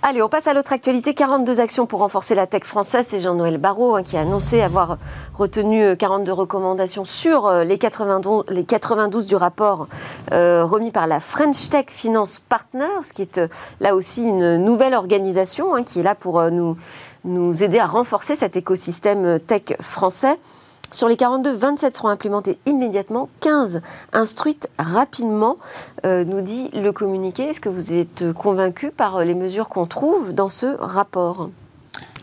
[0.04, 1.15] Allez, on passe à l'autre actualité.
[1.15, 3.08] 42 actions pour renforcer la tech française.
[3.10, 4.97] C'est Jean-Noël Barrot hein, qui a annoncé avoir
[5.34, 9.88] retenu 42 euh, recommandations sur euh, les 92, les 92 du rapport
[10.34, 13.41] euh, remis par la French Tech Finance Partners, qui est
[13.80, 16.77] là aussi une nouvelle organisation hein, qui est là pour nous,
[17.25, 20.38] nous aider à renforcer cet écosystème tech français.
[20.93, 25.58] Sur les 42, 27 seront implémentées immédiatement, 15 instruites rapidement,
[26.06, 27.43] euh, nous dit le communiqué.
[27.43, 31.49] Est-ce que vous êtes convaincu par les mesures qu'on trouve dans ce rapport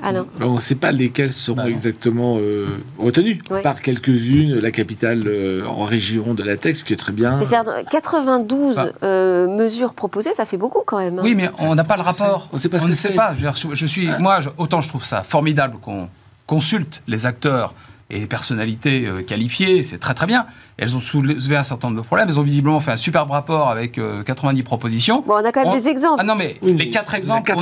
[0.02, 0.26] Alain?
[0.42, 2.66] On ne sait pas lesquelles seront bah exactement euh,
[2.98, 3.40] retenues.
[3.62, 7.38] Par quelques-unes, la capitale euh, en région de la texte, qui est très bien.
[7.38, 7.46] Mais
[7.90, 9.46] 92 bah.
[9.46, 11.18] mesures proposées, ça fait beaucoup quand même.
[11.18, 11.22] Hein.
[11.24, 12.48] Oui, mais on n'a pas le rapport.
[12.52, 13.14] On ne sait pas ce que c'est.
[13.14, 13.35] pas.
[13.72, 16.11] Je, suis, moi, autant je trouve ça formidable qu'on
[16.46, 17.74] consulte les acteurs
[18.11, 20.47] et personnalités euh, qualifiées, c'est très très bien.
[20.79, 22.29] Elles ont soulevé un certain nombre de problèmes.
[22.29, 25.25] Elles ont visiblement fait un superbe rapport avec 90 euh, propositions.
[25.27, 26.16] Bon, on a quand même des exemples.
[26.18, 27.53] Ah non, mais les quatre exemples,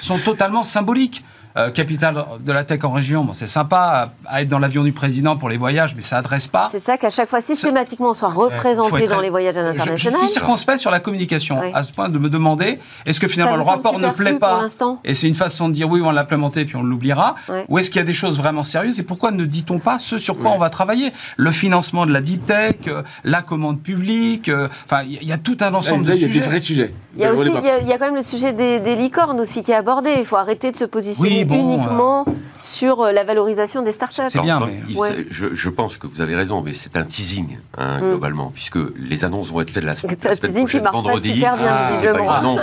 [0.00, 1.24] sont totalement symboliques.
[1.56, 4.92] Euh, capitale de la tech en région, bon, c'est sympa à, être dans l'avion du
[4.92, 6.68] président pour les voyages, mais ça adresse pas.
[6.68, 10.18] C'est ça qu'à chaque fois, systématiquement, on soit représenté dans les voyages à l'international.
[10.18, 13.54] Je, suis circonspect sur la communication, à ce point de me demander est-ce que finalement
[13.54, 14.66] le rapport ne plaît pas
[15.04, 17.36] et c'est une façon de dire oui, on l'a implémenté puis on l'oubliera,
[17.68, 20.18] ou est-ce qu'il y a des choses vraiment sérieuses et pourquoi ne dit-on pas ce
[20.18, 21.12] sur quoi on va travailler?
[21.36, 25.38] Le financement de la deep tech, euh, la commande publique, euh, enfin, il y, a
[25.38, 26.26] tout un ensemble de sujets.
[26.26, 26.94] Il y a des vrais sujets.
[27.16, 29.70] Il y a, aussi, il y a, quand même le sujet des, licornes aussi qui
[29.70, 30.10] est abordé.
[30.18, 34.22] Il faut arrêter de se positionner uniquement euh, sur euh, la valorisation des startups.
[34.28, 34.82] C'est bien, mais...
[35.30, 38.02] je, pense que vous avez raison, mais c'est un teasing hein, mm.
[38.02, 41.56] globalement, puisque les annonces vont être faites la, semaine prochaine, teasing qui marche Pas super
[41.56, 42.58] bien, ah, visiblement.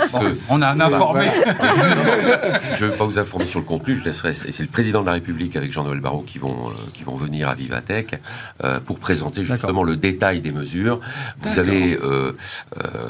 [0.50, 1.26] on a un informé.
[2.76, 3.96] je ne vais pas vous informer sur le contenu.
[3.96, 4.34] Je laisserai.
[4.34, 7.48] C'est le président de la République avec Jean-Noël Barrot qui vont euh, qui vont venir
[7.48, 8.14] à Vivatech
[8.86, 11.00] pour présenter justement le détail des mesures.
[11.40, 11.98] Vous avez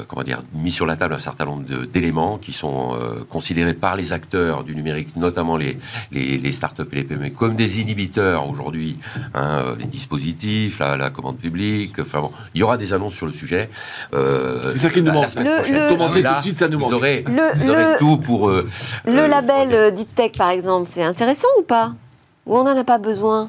[0.07, 3.73] comment dire mis sur la table un certain certain nombre d'éléments qui sont euh, considérés
[3.73, 5.62] par les acteurs du numérique, notamment les,
[6.11, 8.97] les, les startups et les PME, comme des inhibiteurs aujourd'hui.
[9.33, 13.33] Hein, les dispositifs, la, commande publique, enfin bon, il y aura des annonces sur le
[13.33, 13.69] sujet.
[14.13, 15.33] Euh, C'est ça qui nous manque.
[15.89, 16.91] Commenter tout de suite, ça nous manque.
[16.91, 18.49] Vous aurez, le, tout pour...
[18.49, 18.67] Euh,
[19.05, 21.93] le label Deep Tech, par exemple, c'est intéressant ou pas?
[22.45, 23.47] Ou on n'en a pas besoin?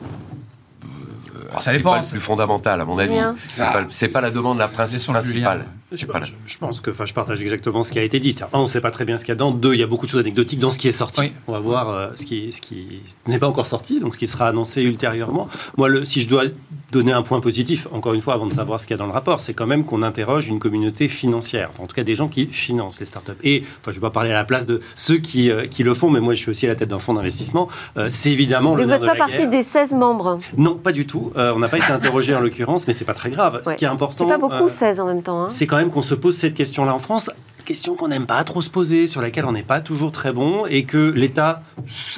[1.59, 1.91] Ça dépend.
[1.91, 3.15] C'est pas le plus fondamental, à mon avis.
[3.43, 5.65] C'est pas, pas, la demande la principale.
[5.97, 6.07] Je,
[6.47, 8.35] je, pense que, enfin, je partage exactement ce qui a été dit.
[8.43, 9.51] Un, on ne sait pas très bien ce qu'il y a dedans.
[9.51, 11.33] Deux, il y a beaucoup de choses anecdotiques dans ce qui est sorti.
[11.47, 14.27] On va voir euh, ce qui, ce qui n'est pas encore sorti, donc ce qui
[14.27, 15.49] sera annoncé ultérieurement.
[15.77, 16.45] Moi, le, si je dois
[16.93, 19.07] donner un point positif, encore une fois, avant de savoir ce qu'il y a dans
[19.07, 22.29] le rapport, c'est quand même qu'on interroge une communauté financière, en tout cas des gens
[22.29, 23.33] qui financent les startups.
[23.43, 25.83] Et, enfin, je ne vais pas parler à la place de ceux qui, euh, qui
[25.83, 27.69] le font, mais moi, je suis aussi à la tête d'un fonds d'investissement.
[27.97, 28.85] Euh, c'est évidemment le.
[28.85, 31.33] Vous n'êtes pas partie des 16 membres Non, pas du tout.
[31.37, 33.63] on n'a pas été interrogé en l'occurrence, mais c'est pas très grave.
[33.65, 34.25] Ce qui est important.
[34.25, 35.45] C'est pas beaucoup, 16 en même temps.
[35.45, 35.49] Hein.
[35.49, 37.31] C'est quand même qu'on se pose cette question question-là en France,
[37.65, 40.67] question qu'on n'aime pas trop se poser, sur laquelle on n'est pas toujours très bon,
[40.67, 41.63] et que l'État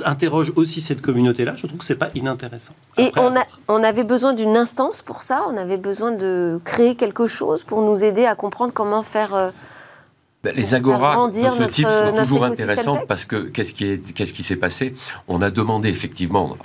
[0.04, 2.74] interroge aussi cette communauté-là, je trouve que c'est pas inintéressant.
[2.96, 5.44] et on, a, on avait besoin d'une instance pour ça?
[5.48, 9.34] On avait besoin de créer quelque chose pour nous aider à comprendre comment faire...
[9.34, 9.50] Euh,
[10.54, 14.56] les agora de ce type sont toujours intéressantes parce que qu'est-ce qui, qu'est-ce qui s'est
[14.56, 14.94] passé?
[15.28, 16.56] On a demandé effectivement,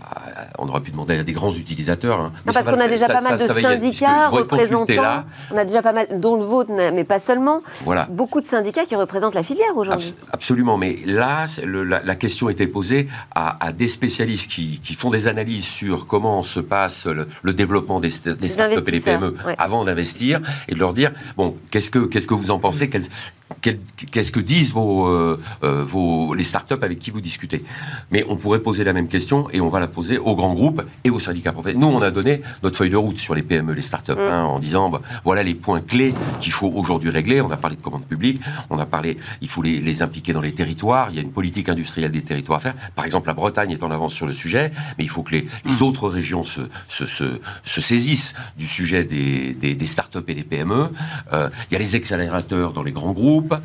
[0.57, 2.19] on aurait pu demander à des grands utilisateurs.
[2.19, 5.25] Hein, non, parce qu'on a déjà pas mal de syndicats représentants.
[5.51, 7.61] On a déjà pas mal, dont le vôtre, mais pas seulement.
[7.83, 8.07] Voilà.
[8.09, 10.13] Beaucoup de syndicats qui représentent la filière aujourd'hui.
[10.31, 16.05] absolument, mais là, la, question était posée à, des spécialistes qui, font des analyses sur
[16.05, 20.79] comment se passe le, développement des, des startups et des PME avant d'investir et de
[20.79, 22.89] leur dire bon, qu'est-ce que qu'est-ce que vous en pensez?
[24.11, 27.63] Qu'est-ce que disent vos, euh, euh, vos, les startups avec qui vous discutez
[28.11, 30.83] Mais on pourrait poser la même question et on va la poser aux grands groupes
[31.03, 31.87] et aux syndicats professionnels.
[31.87, 34.19] Nous, on a donné notre feuille de route sur les PME, les startups, mm.
[34.19, 37.41] hein, en disant bah, voilà les points clés qu'il faut aujourd'hui régler.
[37.41, 40.41] On a parlé de commandes publiques, on a parlé, il faut les, les, impliquer dans
[40.41, 41.09] les territoires.
[41.09, 42.75] Il y a une politique industrielle des territoires à faire.
[42.95, 45.47] Par exemple, la Bretagne est en avance sur le sujet, mais il faut que les,
[45.65, 45.83] les mm.
[45.83, 50.43] autres régions se, se, se, se, saisissent du sujet des, des, des startups et des
[50.43, 50.89] PME.
[51.33, 53.55] Euh, il y a les accélérateurs dans les grands groupes.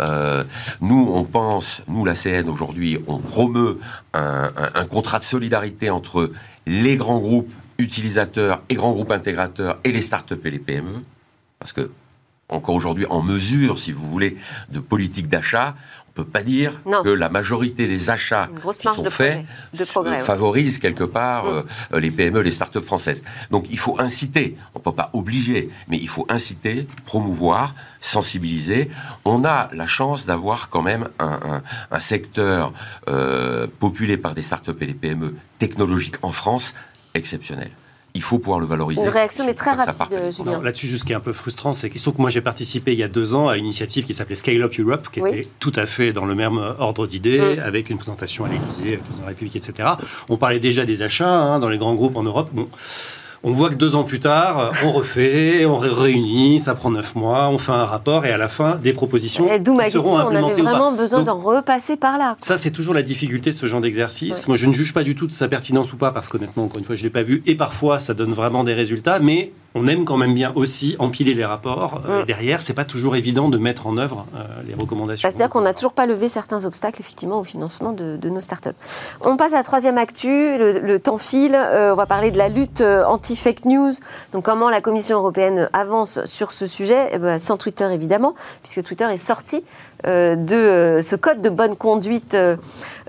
[0.00, 0.44] Euh,
[0.80, 3.78] nous, on pense, nous, la CN, aujourd'hui, on promeut
[4.12, 6.32] un, contrat de solidarité entre
[6.66, 11.02] les grands groupes utilisateurs et grands groupes intégrateurs et les startups et les PME.
[11.58, 11.90] Parce que,
[12.48, 14.36] encore aujourd'hui, en mesure, si vous voulez,
[14.70, 15.74] de politique d'achat,
[16.16, 16.72] ne peut pas dire
[17.02, 19.44] que la majorité des achats qui sont faits
[20.22, 21.64] favorisent quelque part mm.
[21.94, 23.22] euh, les PME, les start-up françaises.
[23.50, 28.90] Donc il faut inciter, on ne peut pas obliger, mais il faut inciter, promouvoir, sensibiliser.
[29.24, 31.62] On a la chance d'avoir quand même un,
[32.00, 32.72] secteur
[33.08, 36.74] euh, populé par des start-up et des PME technologiques en France
[37.14, 37.70] exceptionnel
[38.14, 39.02] il faut pouvoir le valoriser.
[39.02, 40.62] Une réaction, mais très rapide, Julien.
[40.62, 43.02] Là-dessus, ce qui est un peu frustrant, c'est qu'il que moi, j'ai participé il y
[43.02, 45.86] a deux ans à une initiative qui s'appelait Scale Up Europe, qui était tout à
[45.86, 47.60] fait dans le même ordre d'idées, mm.
[47.60, 49.88] avec une présentation à l'Élysée, avec la République, etc.
[50.28, 52.50] On parlait déjà des achats hein, dans les grands groupes en Europe.
[52.52, 52.68] Bon.
[53.46, 57.50] On voit que deux ans plus tard, on refait, on réunit, ça prend neuf mois,
[57.50, 60.62] on fait un rapport et à la fin, des propositions D'où ma question, on avait
[60.62, 62.36] vraiment besoin d'en repasser par là.
[62.38, 64.48] Ça, c'est toujours la difficulté de ce genre d'exercice.
[64.48, 66.78] Moi, je ne juge pas du tout de sa pertinence ou pas, parce qu'honnêtement, encore
[66.78, 67.42] une fois, je ne l'ai pas vu.
[67.46, 71.34] Et parfois, ça donne vraiment des résultats, mais on aime quand même bien aussi empiler
[71.34, 72.02] les rapports.
[72.08, 72.26] Euh, mm.
[72.26, 75.28] derrière, c'est pas toujours évident de mettre en œuvre euh, les recommandations.
[75.28, 78.70] C'est-à-dire qu'on n'a toujours pas levé certains obstacles, effectivement, au financement de, nos startups.
[79.22, 80.58] On passe à la troisième actu.
[80.58, 81.54] Le, temps file.
[81.56, 83.92] Euh, on va parler de la lutte anti-fake news.
[84.32, 87.08] Donc, comment la Commission européenne avance sur ce sujet?
[87.12, 89.64] Eh ben, Sans Twitter, évidemment, puisque Twitter est sorti
[90.04, 92.36] de ce code de bonne conduite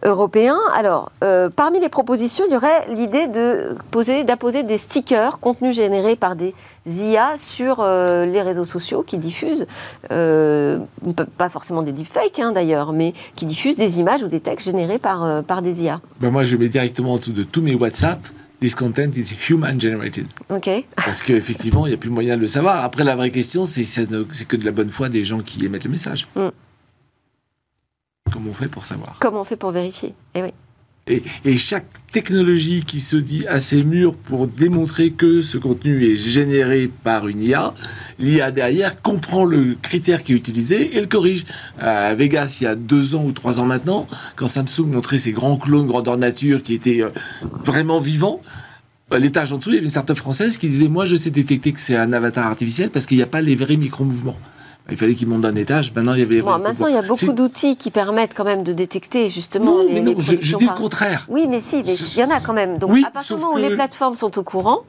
[0.05, 0.55] européen.
[0.73, 5.75] Alors, euh, parmi les propositions, il y aurait l'idée de poser, d'apposer des stickers, contenus
[5.75, 6.53] générés par des
[6.85, 9.65] IA sur euh, les réseaux sociaux qui diffusent,
[10.11, 10.79] euh,
[11.37, 14.99] pas forcément des deepfakes hein, d'ailleurs, mais qui diffusent des images ou des textes générés
[14.99, 15.99] par, par des IA.
[16.21, 18.19] Ben moi, je mets directement en dessous de tous mes WhatsApp.
[18.61, 20.27] This content is human generated.
[20.49, 20.69] Ok.
[20.95, 22.85] Parce qu'effectivement, il n'y a plus moyen de le savoir.
[22.85, 24.07] Après, la vraie question, c'est, c'est
[24.47, 26.27] que de la bonne foi des gens qui émettent le message.
[26.35, 26.49] Mm.
[28.31, 30.51] Comment on fait pour savoir Comment on fait pour vérifier Eh oui.
[31.07, 31.21] Et,
[31.57, 37.27] chaque technologie qui se dit assez mûre pour démontrer que ce contenu est généré par
[37.27, 37.75] une IA,
[38.17, 41.45] l'IA derrière comprend le critère qui est utilisé et le corrige.
[41.77, 45.31] À Vegas, il y a deux ans ou trois ans maintenant, quand Samsung montrait ses
[45.31, 47.09] grands clones grandeur nature qui étaient euh,
[47.63, 48.41] vraiment vivants,
[49.13, 51.29] euh, l'étage en dessous, il y avait une start-up française qui disait Moi, je sais
[51.29, 54.37] détecter que c'est un avatar artificiel parce qu'il n'y a pas les vrais micro-mouvements.
[54.89, 55.91] Il fallait qu'il monte d'un étage.
[55.95, 56.41] Maintenant, il y avait.
[56.41, 59.93] maintenant, il y a beaucoup d'outils qui permettent quand même de détecter justement non, les.
[59.95, 61.25] Mais non, je, dis le contraire.
[61.27, 62.77] Oui, mais si, il y en a quand même.
[62.77, 64.81] Donc, à partir du moment où les plateformes sont au courant,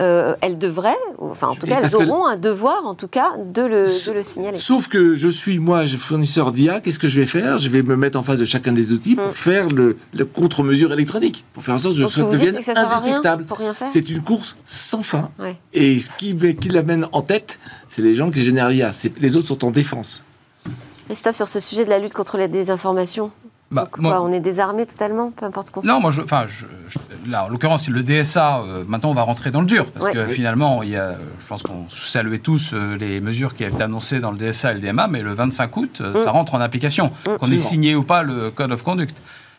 [0.00, 3.62] euh, elles devraient, enfin, en tout cas, elles auront un devoir, en tout cas, de
[3.62, 4.56] le, de le, signaler.
[4.56, 6.80] Sauf que je suis, moi, fournisseur d'IA.
[6.80, 7.58] Qu'est-ce que je vais faire?
[7.58, 9.32] Je vais me mettre en face de chacun des outils pour mm.
[9.32, 13.46] faire le, contre-mesure électronique, pour faire en sorte que je devienne indétectable.
[13.90, 15.30] C'est une course sans fin.
[15.72, 17.58] Et ce qui, qui l'amène en tête,
[17.94, 18.90] c'est les gens qui génèrent l'IA.
[19.20, 20.24] Les autres sont en défense.
[21.06, 23.30] Christophe, sur ce sujet de la lutte contre la désinformation
[23.70, 25.88] bah, on est désarmé totalement, peu importe ce qu'on fait.
[25.88, 26.46] Non, moi, je, enfin,
[27.26, 28.60] là, en l'occurrence, le DSA.
[28.60, 31.46] Euh, maintenant, on va rentrer dans le dur parce que finalement, il y a, je
[31.46, 34.74] pense qu'on saluait tous euh, les mesures qui avaient été annoncées dans le DSA et
[34.74, 36.34] le DMA, mais le 25 aut euh, ça mm.
[36.34, 37.38] rentre en application, mm.
[37.38, 39.16] qu'on ait signé ou pas le Code of Conduct.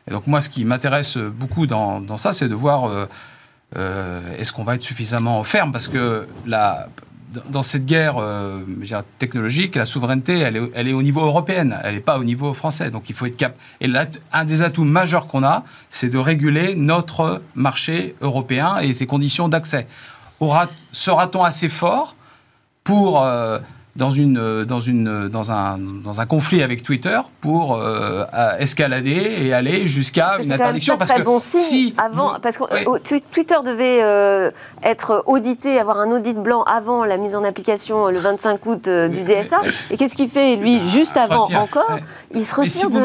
[0.08, 2.90] Et donc, moi, ce qui m'intéresse beaucoup dans, dans ça, c'est de voir
[3.74, 5.74] est-ce qu'on va être suffisamment ferme?
[5.74, 6.88] Parce que la
[7.50, 8.62] dans cette guerre euh,
[9.20, 12.54] technologique, la souveraineté, elle est, elle est, au niveau européen, elle n'est pas au niveau
[12.54, 12.90] français.
[12.90, 13.58] Donc il faut être cap.
[13.82, 18.94] Et là, un des atouts majeurs qu'on a, c'est de réguler notre marché européen et
[18.94, 19.88] ses conditions d'accès.
[20.92, 22.16] Sera-t-on assez fort
[22.84, 23.60] pour euh,
[23.96, 27.82] dans, une, dans, une, dans, un, dans un conflit avec Twitter pour
[28.60, 30.98] escalader et aller jusqu'à une interdiction.
[30.98, 34.52] Parce que bon si avant, parce que Twitter devait
[34.84, 39.24] être audité, avoir un audit blanc avant la mise en application le 25 août du
[39.24, 39.62] DSA.
[39.92, 42.00] Et qu'est-ce qu'il fait lui juste avant encore
[42.34, 43.00] Il se retire de,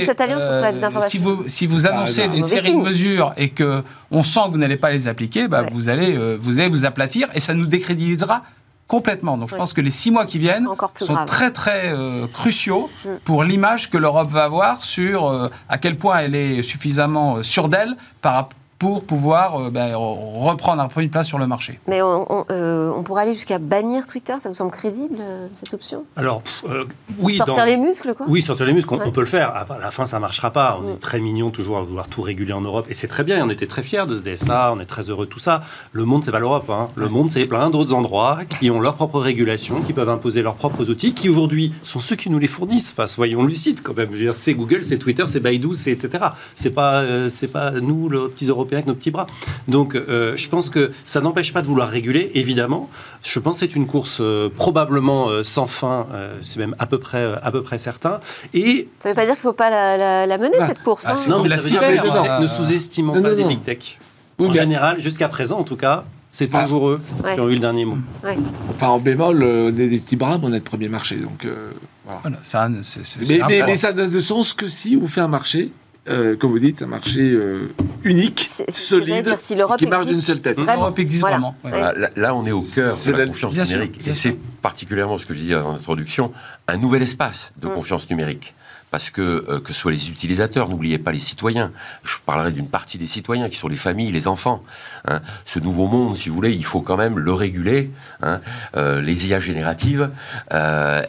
[0.00, 1.10] cette alliance contre la désinformation.
[1.10, 4.58] Si vous, si vous annoncez une série de mesures et que on sent que vous
[4.58, 8.42] n'allez pas les appliquer, bah, vous, allez, vous allez vous aplatir et ça nous décrédibilisera
[8.90, 9.38] complètement.
[9.38, 10.66] Donc je pense que les six mois qui viennent
[10.98, 13.08] sont très très euh, cruciaux mm.
[13.24, 17.42] pour l'image que l'Europe va avoir sur euh, à quel point elle est suffisamment euh,
[17.44, 21.78] sûre d'elle par, rapport pour pouvoir euh, ben, reprendre une place sur le marché.
[21.86, 26.04] Mais on, euh, pourrait aller jusqu'à bannir Twitter, ça vous semble crédible, euh, cette option?
[26.16, 26.42] Alors,
[27.18, 27.36] oui.
[27.36, 29.50] Sortir les muscles, quoi Oui, sortir les muscles, on, peut le faire.
[29.50, 30.80] À la fin, ça ne marchera pas.
[30.80, 30.92] On mm.
[30.94, 32.86] est très mignon toujours à vouloir tout réguler en Europe.
[32.88, 35.26] Et c'est très bien, on était très fiers de ce DSA, on est très heureux
[35.26, 35.60] de tout ça.
[35.92, 36.70] Le monde, c'est pas l'Europe.
[36.70, 36.88] Hein.
[36.94, 40.54] Le monde, c'est plein d'autres endroits qui ont leur propre régulation, qui peuvent imposer leurs
[40.54, 42.92] propres outils, qui aujourd'hui sont ceux qui nous les fournissent.
[42.92, 44.08] Enfin, soyons lucides quand même.
[44.32, 46.24] C'est Google, c'est Twitter, c'est Baidu, c'est etc.
[46.56, 49.26] C'est pas, c'est pas nous, les petits Européens, avec nos petits bras.
[49.68, 52.88] Donc, euh, je pense que ça n'empêche pas de vouloir réguler, évidemment.
[53.22, 56.06] Je pense que c'est une course euh, probablement euh, sans fin,
[56.42, 58.20] c'est même à peu près, à peu près certain.
[58.54, 59.70] Et ça ne veut pas dire qu'il ne faut pas
[60.26, 61.04] la, mener bah, cette course.
[61.06, 61.28] Ah, hein.
[61.28, 63.98] non, mais ça veut dire ne sous-estimons pas les big tech.
[64.38, 67.00] en général, jusqu'à présent, en tout cas, c'est toujours eux
[67.34, 67.98] qui ont eu le dernier mot.
[68.70, 71.16] Enfin, en bémol, on est des petits bras, mais on est le premier marché.
[71.16, 71.46] Donc,
[72.06, 72.38] voilà.
[72.42, 75.70] ça, mais, mais, ça n'a de sens que si on fait un marché
[76.08, 77.72] euh, comme vous dites, un marché euh,
[78.04, 79.34] unique, solide,
[79.78, 80.58] qui marche d'une seule tête.
[80.58, 81.54] L'Europe existe vraiment.
[82.16, 83.98] Là, on est au cœur de la, confiance numérique.
[83.98, 86.32] Et c'est particulièrement ce que je disais en introduction,
[86.68, 87.74] un nouvel espace de mm.
[87.74, 88.54] confiance numérique
[88.90, 91.72] parce que euh, que ce soit les utilisateurs, n'oubliez pas les citoyens.
[92.02, 94.62] Je parlerai d'une partie des citoyens qui sont les familles, les enfants.
[95.06, 95.20] Hein.
[95.44, 97.90] Ce nouveau monde, si vous voulez, il faut quand même le réguler.
[98.22, 98.40] Hein.
[98.76, 100.10] Euh, les IA génératives,
[100.52, 101.02] euh,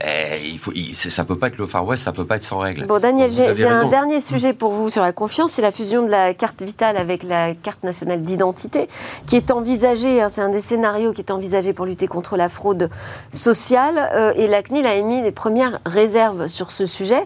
[0.44, 2.86] il faut, ça peut pas être le Far West, ça peut pas être sans règles.
[2.86, 6.10] Bon, Daniel, j'ai un dernier sujet pour vous sur la confiance, c'est la fusion de
[6.10, 8.88] la carte vitale avec la carte nationale d'identité,
[9.28, 10.22] qui est envisagée.
[10.22, 12.89] Hein, c'est un des scénarios qui est envisagé pour lutter contre la fraude
[13.32, 14.10] sociale.
[14.13, 17.26] Euh, et la CNIL a émis les premières réserves sur ce sujet.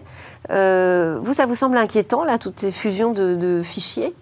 [0.50, 4.14] Euh, vous, ça vous semble inquiétant, là, toutes ces fusions de, fichiers?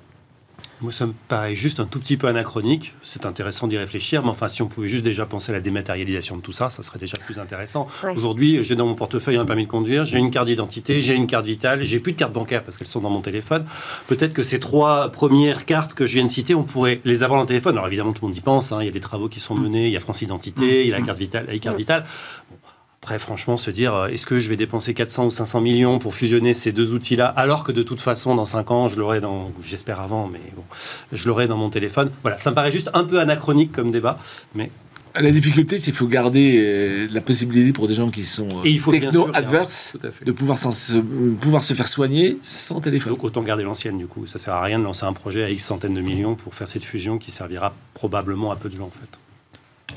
[0.80, 2.94] Moi, ça me paraît juste un tout petit peu anachronique.
[3.02, 6.36] C'est intéressant d'y réfléchir, mais enfin, si on pouvait juste déjà penser à la dématérialisation
[6.36, 7.86] de tout ça, ça serait déjà plus intéressant.
[8.16, 11.26] Aujourd'hui, j'ai dans mon portefeuille un permis de conduire, j'ai une carte d'identité, j'ai une
[11.26, 13.64] carte vitale, j'ai plus de carte bancaire parce qu'elles sont dans mon téléphone.
[14.08, 17.38] Peut-être que ces trois premières cartes que je viens de citer, on pourrait les avoir
[17.38, 17.74] dans le téléphone.
[17.74, 18.72] Alors évidemment, tout le monde y pense.
[18.72, 18.78] Hein.
[18.80, 19.86] Il y a des travaux qui sont menés.
[19.86, 22.04] Il y a France Identité, il y a la carte vitale, la carte vitale.
[23.04, 26.14] Après, franchement, se dire, euh, est-ce que je vais dépenser 400 ou 500 millions pour
[26.14, 29.52] fusionner ces deux outils-là, alors que de toute façon, dans 5 ans, je l'aurai dans,
[29.60, 30.62] j'espère avant, mais bon,
[31.12, 32.10] je l'aurai dans mon téléphone.
[32.22, 34.18] Voilà, ça me paraît juste un peu anachronique comme débat,
[34.54, 34.70] mais
[35.20, 38.48] la difficulté, c'est qu'il faut garder euh, la possibilité pour des gens qui sont
[38.90, 43.12] techno-adverses de pouvoir, se, pouvoir se faire soigner sans téléphone.
[43.12, 44.26] Donc autant garder l'ancienne, du coup.
[44.26, 46.68] Ça sert à rien de lancer un projet à X centaines de millions pour faire
[46.68, 49.20] cette fusion qui servira probablement à peu de gens, en fait.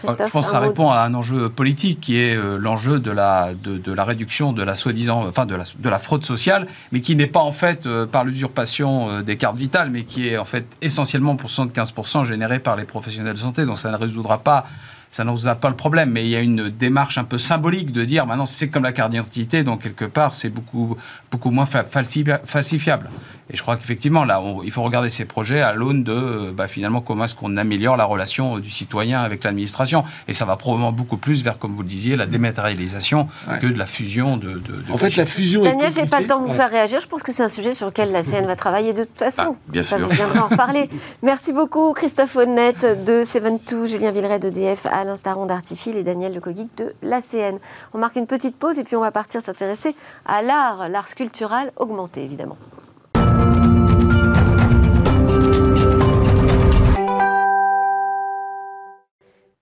[0.01, 3.49] Je pense que ça répond à un enjeu politique qui est euh, l'enjeu de la,
[3.53, 7.15] de, la réduction de la soi-disant, enfin de la, de la fraude sociale, mais qui
[7.15, 10.45] n'est pas en fait euh, par l'usurpation euh, des cartes vitales, mais qui est en
[10.45, 13.65] fait essentiellement pour 75% généré par les professionnels de santé.
[13.65, 14.65] Donc ça ne résoudra pas
[15.09, 17.37] ça ne nous a pas le problème, mais il y a une démarche un peu
[17.37, 20.97] symbolique de dire maintenant c'est comme la carte d'identité, donc quelque part c'est beaucoup,
[21.31, 23.09] beaucoup moins falsifiable.
[23.49, 26.67] Et je crois qu'effectivement, là, il faut regarder ces projets à l'aune de euh, bah,
[26.67, 30.03] finalement comment est-ce qu'on améliore la relation du citoyen avec l'administration.
[30.27, 33.27] Et ça va probablement beaucoup plus vers, comme vous le disiez, la dématérialisation
[33.61, 34.61] que de la fusion de.
[34.91, 35.63] en fait, la fusion.
[35.63, 36.99] Daniel, j'ai pas le temps de vous faire réagir.
[36.99, 39.43] Je pense que c'est un sujet sur lequel la CN va travailler de toute façon.
[39.43, 40.07] Bah, bien ça, sûr.
[40.07, 40.89] vous viendrez en reparler.
[41.23, 46.69] Merci beaucoup, Christophe Honnête de 72, Julien Villeray d'EDF, Alain Staron d'Artifil et Daniel Lecoguic
[46.77, 47.59] de l'ACN.
[47.93, 51.71] On marque une petite pause et puis on va partir s'intéresser à l'art, l'art sculptural
[51.77, 52.57] augmenté évidemment.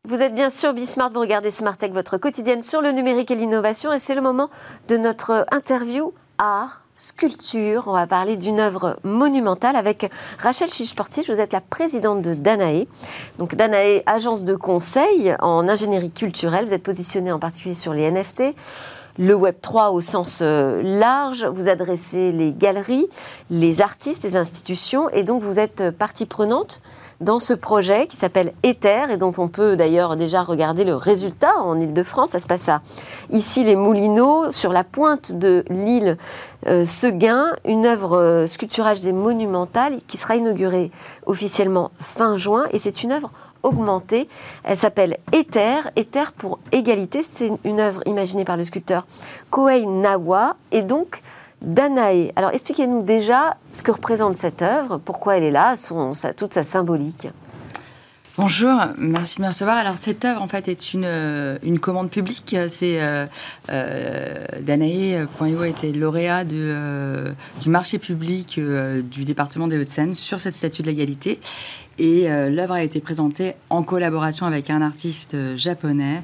[0.07, 3.35] Vous êtes bien sûr Bismart, vous regardez Smart Tech, votre quotidienne sur le numérique et
[3.35, 4.51] l'innovation, et c'est le moment
[4.87, 7.85] de notre interview art, sculpture.
[7.87, 11.23] On va parler d'une œuvre monumentale avec Rachel Chichporti.
[11.27, 12.85] Vous êtes la présidente de Danae.
[13.39, 16.65] Donc Danae, agence de conseil en ingénierie culturelle.
[16.67, 18.53] Vous êtes positionnée en particulier sur les NFT
[19.17, 23.07] le Web 3 au sens euh, large, vous adressez les galeries,
[23.49, 26.81] les artistes, les institutions, et donc vous êtes partie prenante
[27.21, 31.58] dans ce projet qui s'appelle Ether et dont on peut d'ailleurs déjà regarder le résultat
[31.60, 32.32] en Ile-de-France.
[32.32, 32.82] Ça se passe à
[33.32, 36.17] ici les Moulineaux, sur la pointe de l'île
[36.67, 40.91] euh, Seguin, une œuvre euh, sculpturale et monumentale qui sera inaugurée
[41.25, 43.31] officiellement fin juin et c'est une œuvre
[43.63, 44.29] augmentée.
[44.63, 47.25] Elle s'appelle Ether, Ether pour égalité.
[47.29, 49.06] C'est une œuvre imaginée par le sculpteur
[49.50, 51.21] Kohei Nawa et donc
[51.62, 52.31] Danae.
[52.35, 55.75] Alors expliquez-nous déjà ce que représente cette œuvre, pourquoi elle est là,
[56.37, 57.27] toute sa symbolique.
[58.37, 59.77] Bonjour, merci de me recevoir.
[59.77, 62.53] Alors cette œuvre en fait est une, euh, une commande publique.
[62.67, 63.25] C'est euh,
[63.69, 67.31] euh, Danae.io été lauréat euh,
[67.62, 71.39] du marché public du département des Hauts-de-Seine sur cette statue de l'égalité.
[71.98, 76.23] Et l'œuvre a été présentée en collaboration avec un artiste japonais,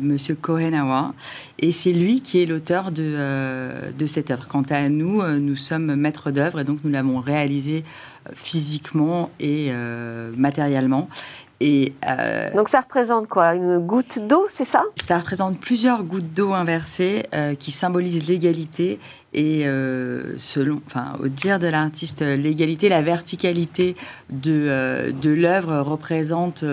[0.00, 1.14] Monsieur Kohenawa.
[1.60, 4.48] Et c'est lui qui est l'auteur de, de cette œuvre.
[4.48, 7.84] Quant à nous, nous sommes maîtres d'œuvre et donc nous l'avons réalisée
[8.32, 11.08] physiquement et euh, matériellement.
[11.66, 13.54] Et, euh, Donc ça représente quoi?
[13.54, 14.82] Une goutte d'eau, c'est ça?
[15.02, 19.00] Ça représente plusieurs gouttes d'eau inversées euh, qui symbolisent l'égalité
[19.32, 19.64] et
[20.36, 23.96] selon, enfin, au dire de l'artiste, l'égalité, la verticalité
[24.30, 26.64] de, de l'œuvre représente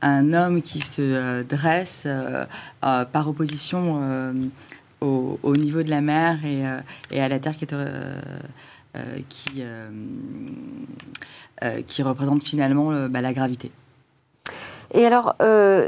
[0.00, 2.08] un homme qui se dresse
[2.80, 4.00] par opposition
[5.02, 6.62] au, au, niveau de la mer et,
[7.10, 7.74] et à la terre qui est
[8.94, 9.88] euh, qui, euh,
[11.62, 13.70] euh, qui représente finalement bah, la gravité.
[14.92, 15.34] Et alors,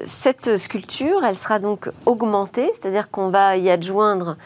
[0.05, 4.37] cette sculpture, elle sera donc augmentée, c'est-à-dire qu'on va y adjoindre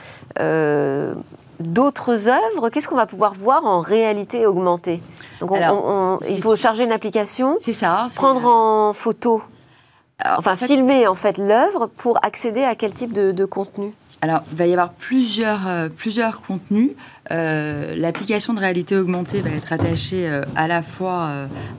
[1.61, 2.69] d'autres œuvres.
[2.71, 5.01] Qu'est-ce qu'on va pouvoir voir en réalité augmentée?
[5.41, 5.57] Donc
[6.29, 9.43] Il faut charger une application, ça, prendre en photo,
[10.37, 13.95] enfin filmer en fait l'œuvre pour accéder à quel type de contenu?
[14.21, 16.91] Alors, il va y avoir plusieurs, euh, plusieurs contenus.
[17.31, 21.31] Euh, l'application de réalité augmentée va être attachée euh, à la fois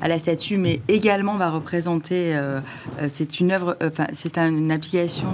[0.01, 2.39] à la statue, mais également va représenter.
[3.07, 5.27] c'est une œuvre, enfin, c'est une application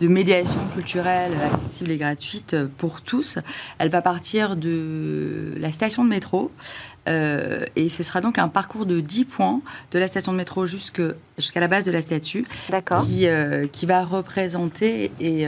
[0.00, 3.38] de médiation culturelle accessible et gratuite pour tous.
[3.78, 6.50] Elle va partir de la station de métro.
[7.06, 9.60] et ce sera donc un parcours de 10 points
[9.92, 12.44] de la station de métro jusqu'à la base de la statue
[13.04, 13.26] qui,
[13.72, 15.46] qui va représenter et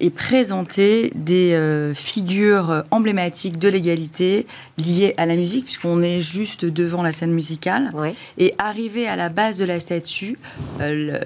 [0.00, 4.46] et présenter des euh, figures emblématiques de l'égalité
[4.78, 7.92] liées à la musique, puisqu'on est juste devant la scène musicale,
[8.38, 10.38] et arriver à la base de la statue,
[10.80, 11.18] euh,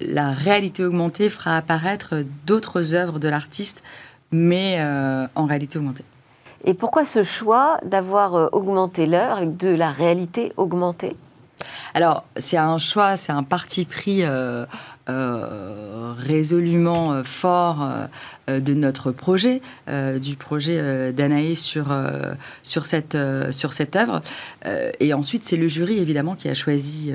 [0.00, 3.82] la réalité augmentée fera apparaître d'autres œuvres de l'artiste,
[4.30, 6.04] mais euh, en réalité augmentée.
[6.64, 11.16] Et pourquoi ce choix d'avoir augmenté l'heure avec de la réalité augmentée?
[11.94, 14.66] Alors, c'est un choix, c'est un parti pris euh,
[16.16, 17.88] résolument euh, fort
[18.48, 19.60] euh, de notre projet,
[20.20, 21.86] du projet d'Anaé sur,
[22.62, 23.18] sur, cette,
[23.50, 24.22] sur cette œuvre.
[25.00, 27.12] et ensuite, c'est le jury, évidemment, qui a choisi.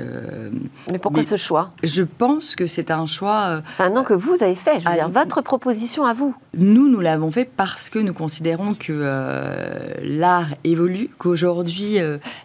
[0.90, 1.72] mais pourquoi ce choix?
[1.82, 3.62] Je pense que c'est un choix.
[3.66, 6.34] Enfin, non, que vous avez fait, je veux dire, votre proposition à vous.
[6.54, 8.92] Nous, nous l'avons fait parce que nous considérons que
[10.02, 11.96] l'art évolue, qu'aujourd'hui,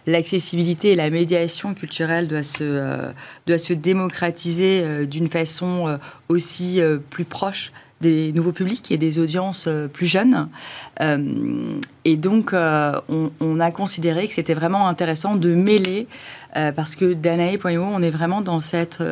[0.06, 3.10] l'accessibilité et la médiation culturelle doit se,
[3.46, 5.96] doit se démocratiser d'une façon façon euh,
[6.28, 10.48] aussi euh, plus proche des nouveaux publics et des audiences euh, plus jeunes.
[12.04, 16.06] et donc, on, a considéré que c'était vraiment intéressant de mêler,
[16.74, 19.02] parce que Danae.io, on est vraiment dans cette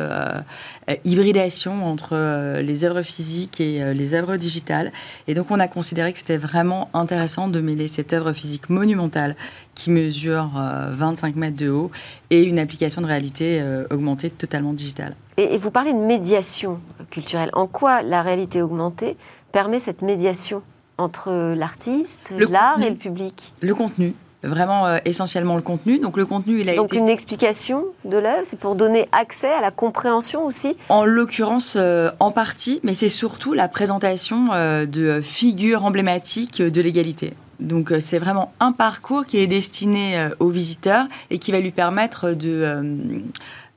[1.05, 4.91] hybridation entre les œuvres physiques et les œuvres digitales.
[5.27, 9.35] Et donc, on a considéré que c'était vraiment intéressant de mêler cette œuvre physique monumentale
[9.75, 10.51] qui mesure
[10.91, 11.91] 25 mètres de haut
[12.29, 15.15] et une application de réalité augmentée totalement digitale.
[15.37, 16.79] Et, vous parlez de médiation
[17.11, 17.51] culturelle.
[17.53, 19.17] En quoi la réalité augmentée
[19.51, 20.63] permet cette médiation
[20.97, 23.53] entre l'artiste, l'art et le public?
[23.61, 25.99] Le contenu vraiment euh, essentiellement le contenu.
[25.99, 29.61] Donc le contenu, il a Donc une explication de l'œuvre, c'est pour donner accès à
[29.61, 35.21] la compréhension aussi En l'occurrence, euh, en partie, mais c'est surtout la présentation euh, de
[35.21, 37.33] figures emblématiques de l'égalité.
[37.59, 42.33] Donc c'est vraiment un parcours qui est destiné aux visiteurs et qui va lui permettre
[42.33, 42.83] de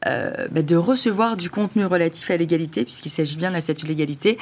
[0.05, 3.89] bah, de recevoir du contenu relatif à l'égalité, puisqu'il s'agit bien de la statue de
[3.89, 4.37] l'égalité,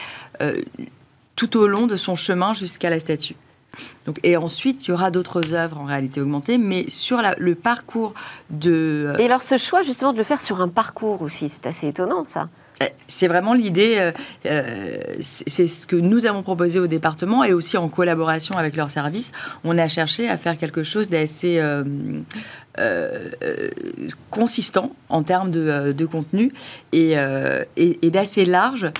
[1.36, 3.36] tout au long de son chemin jusqu'à la statue.
[4.06, 8.14] Donc, et ensuite, il y aura d'autres œuvres en réalité augmentée, mais sur le parcours
[8.50, 9.12] de...
[9.18, 12.24] Et alors ce choix justement de le faire sur un parcours aussi, c'est assez étonnant
[12.24, 12.48] ça.
[12.82, 14.12] Euh, c'est vraiment l'idée,
[15.20, 19.32] c'est ce que nous avons proposé au département et aussi en collaboration avec leurs services.
[19.64, 21.60] On a cherché à faire quelque chose d'assez
[22.78, 23.30] euh,
[24.30, 26.52] consistant en termes de, euh, contenu
[26.94, 28.92] euh, et, et, d'assez large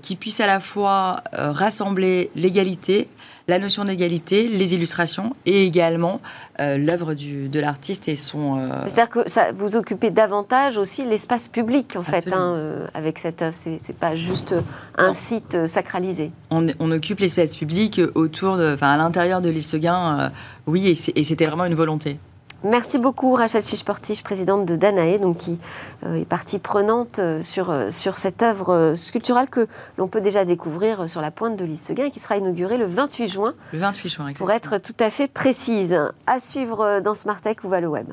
[0.00, 3.06] qui puisse à la fois rassembler l'égalité,
[3.48, 6.20] la notion d'égalité, les illustrations et également
[6.58, 8.60] l'œuvre de l'artiste et son.
[8.84, 13.54] C'est-à-dire que ça, vous occupez davantage aussi l'espace public en fait hein, avec cette œuvre.
[13.54, 14.54] C'est pas juste
[14.96, 16.30] un site sacralisé.
[16.50, 20.30] On, on occupe l'espace public autour, de, enfin à l'intérieur de l'île Seguin,
[20.66, 22.18] oui, et c'était vraiment une volonté.
[22.64, 25.60] Merci beaucoup Rachel Chichportiche, présidente de Danae, donc qui
[26.04, 30.44] euh, est partie prenante euh, sur, euh, sur cette œuvre sculpturale que l'on peut déjà
[30.44, 33.54] découvrir sur la pointe de l'Isseguin qui sera inaugurée le 28 juin.
[33.72, 34.46] Le 28 juin, exactement.
[34.46, 35.96] Pour être tout à fait précise.
[36.26, 38.08] À suivre dans Smart Tech ou va le web.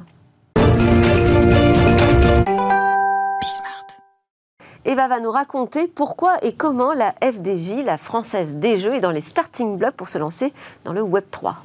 [4.87, 9.09] Eva va nous raconter pourquoi et comment la FDJ, la Française des Jeux, est dans
[9.09, 11.63] les starting blocks pour se lancer dans le Web 3.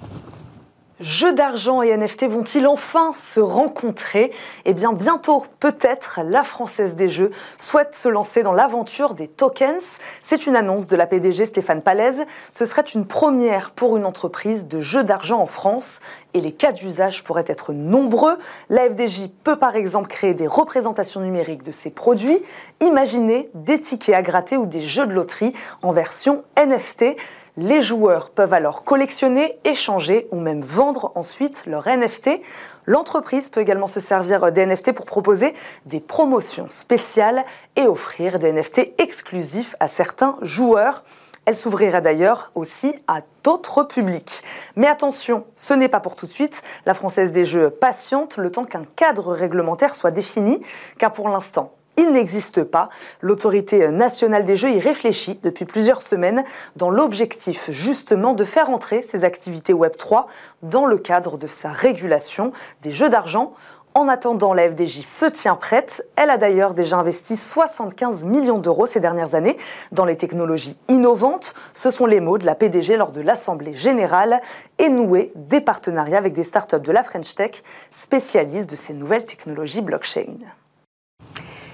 [1.01, 4.33] Jeux d'argent et NFT vont-ils enfin se rencontrer?
[4.67, 9.97] Eh bien bientôt, peut-être, la Française des Jeux souhaite se lancer dans l'aventure des tokens.
[10.21, 12.27] C'est une annonce de la PDG Stéphane Palaise.
[12.53, 16.01] Ce serait une première pour une entreprise de jeux d'argent en France
[16.35, 18.37] et les cas d'usage pourraient être nombreux.
[18.69, 22.43] La FDJ peut par exemple créer des représentations numériques de ses produits.
[22.83, 27.17] Imaginez des tickets à gratter ou des jeux de loterie en version NFT.
[27.57, 32.41] Les joueurs peuvent alors collectionner, échanger ou même vendre ensuite leur NFT.
[32.87, 35.55] L'entreprise peut également se servir des NFT pour proposer
[35.87, 37.45] des promotions spéciales
[37.77, 41.03] et offrir des NFT exclusifs à certains joueurs.
[41.47, 44.43] Elle s'ouvrirait d'ailleurs aussi à d'autres publics.
[44.77, 46.63] Mais attention, ce n'est pas pour tout de suite.
[46.87, 50.61] La Française des Jeux patiente le temps qu'un cadre réglementaire soit défini,
[50.99, 52.89] car pour l'instant, il n'existe pas.
[53.21, 56.45] L'autorité nationale des jeux y réfléchit depuis plusieurs semaines
[56.77, 60.27] dans l'objectif justement de faire entrer ces activités Web3
[60.63, 63.53] dans le cadre de sa régulation des jeux d'argent.
[63.93, 66.07] En attendant, la FDJ se tient prête.
[66.15, 69.57] Elle a d'ailleurs déjà investi 75 millions d'euros ces dernières années
[69.91, 71.55] dans les technologies innovantes.
[71.75, 74.41] Ce sont les mots de la PDG lors de l'Assemblée générale
[74.79, 79.27] et nouer des partenariats avec des startups de la French Tech spécialistes de ces nouvelles
[79.27, 80.39] technologies blockchain.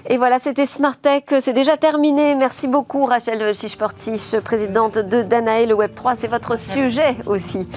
[0.08, 1.24] Et voilà, c'était Smart Tech.
[1.40, 2.36] C'est déjà terminé.
[2.36, 5.66] Merci beaucoup, Rachel Chichportiche, présidente de Danae.
[5.66, 7.68] Le Web3, c'est votre sujet aussi.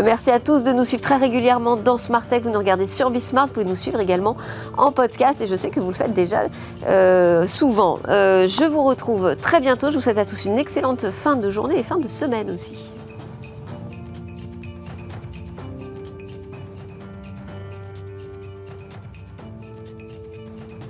[0.00, 2.42] Merci à tous de nous suivre très régulièrement dans Smart Tech.
[2.42, 3.46] Vous nous regardez sur Bismart.
[3.46, 4.36] Vous pouvez nous suivre également
[4.76, 5.40] en podcast.
[5.40, 6.42] Et je sais que vous le faites déjà
[6.86, 7.98] euh, souvent.
[8.06, 9.90] Euh, je vous retrouve très bientôt.
[9.90, 12.93] Je vous souhaite à tous une excellente fin de journée et fin de semaine aussi.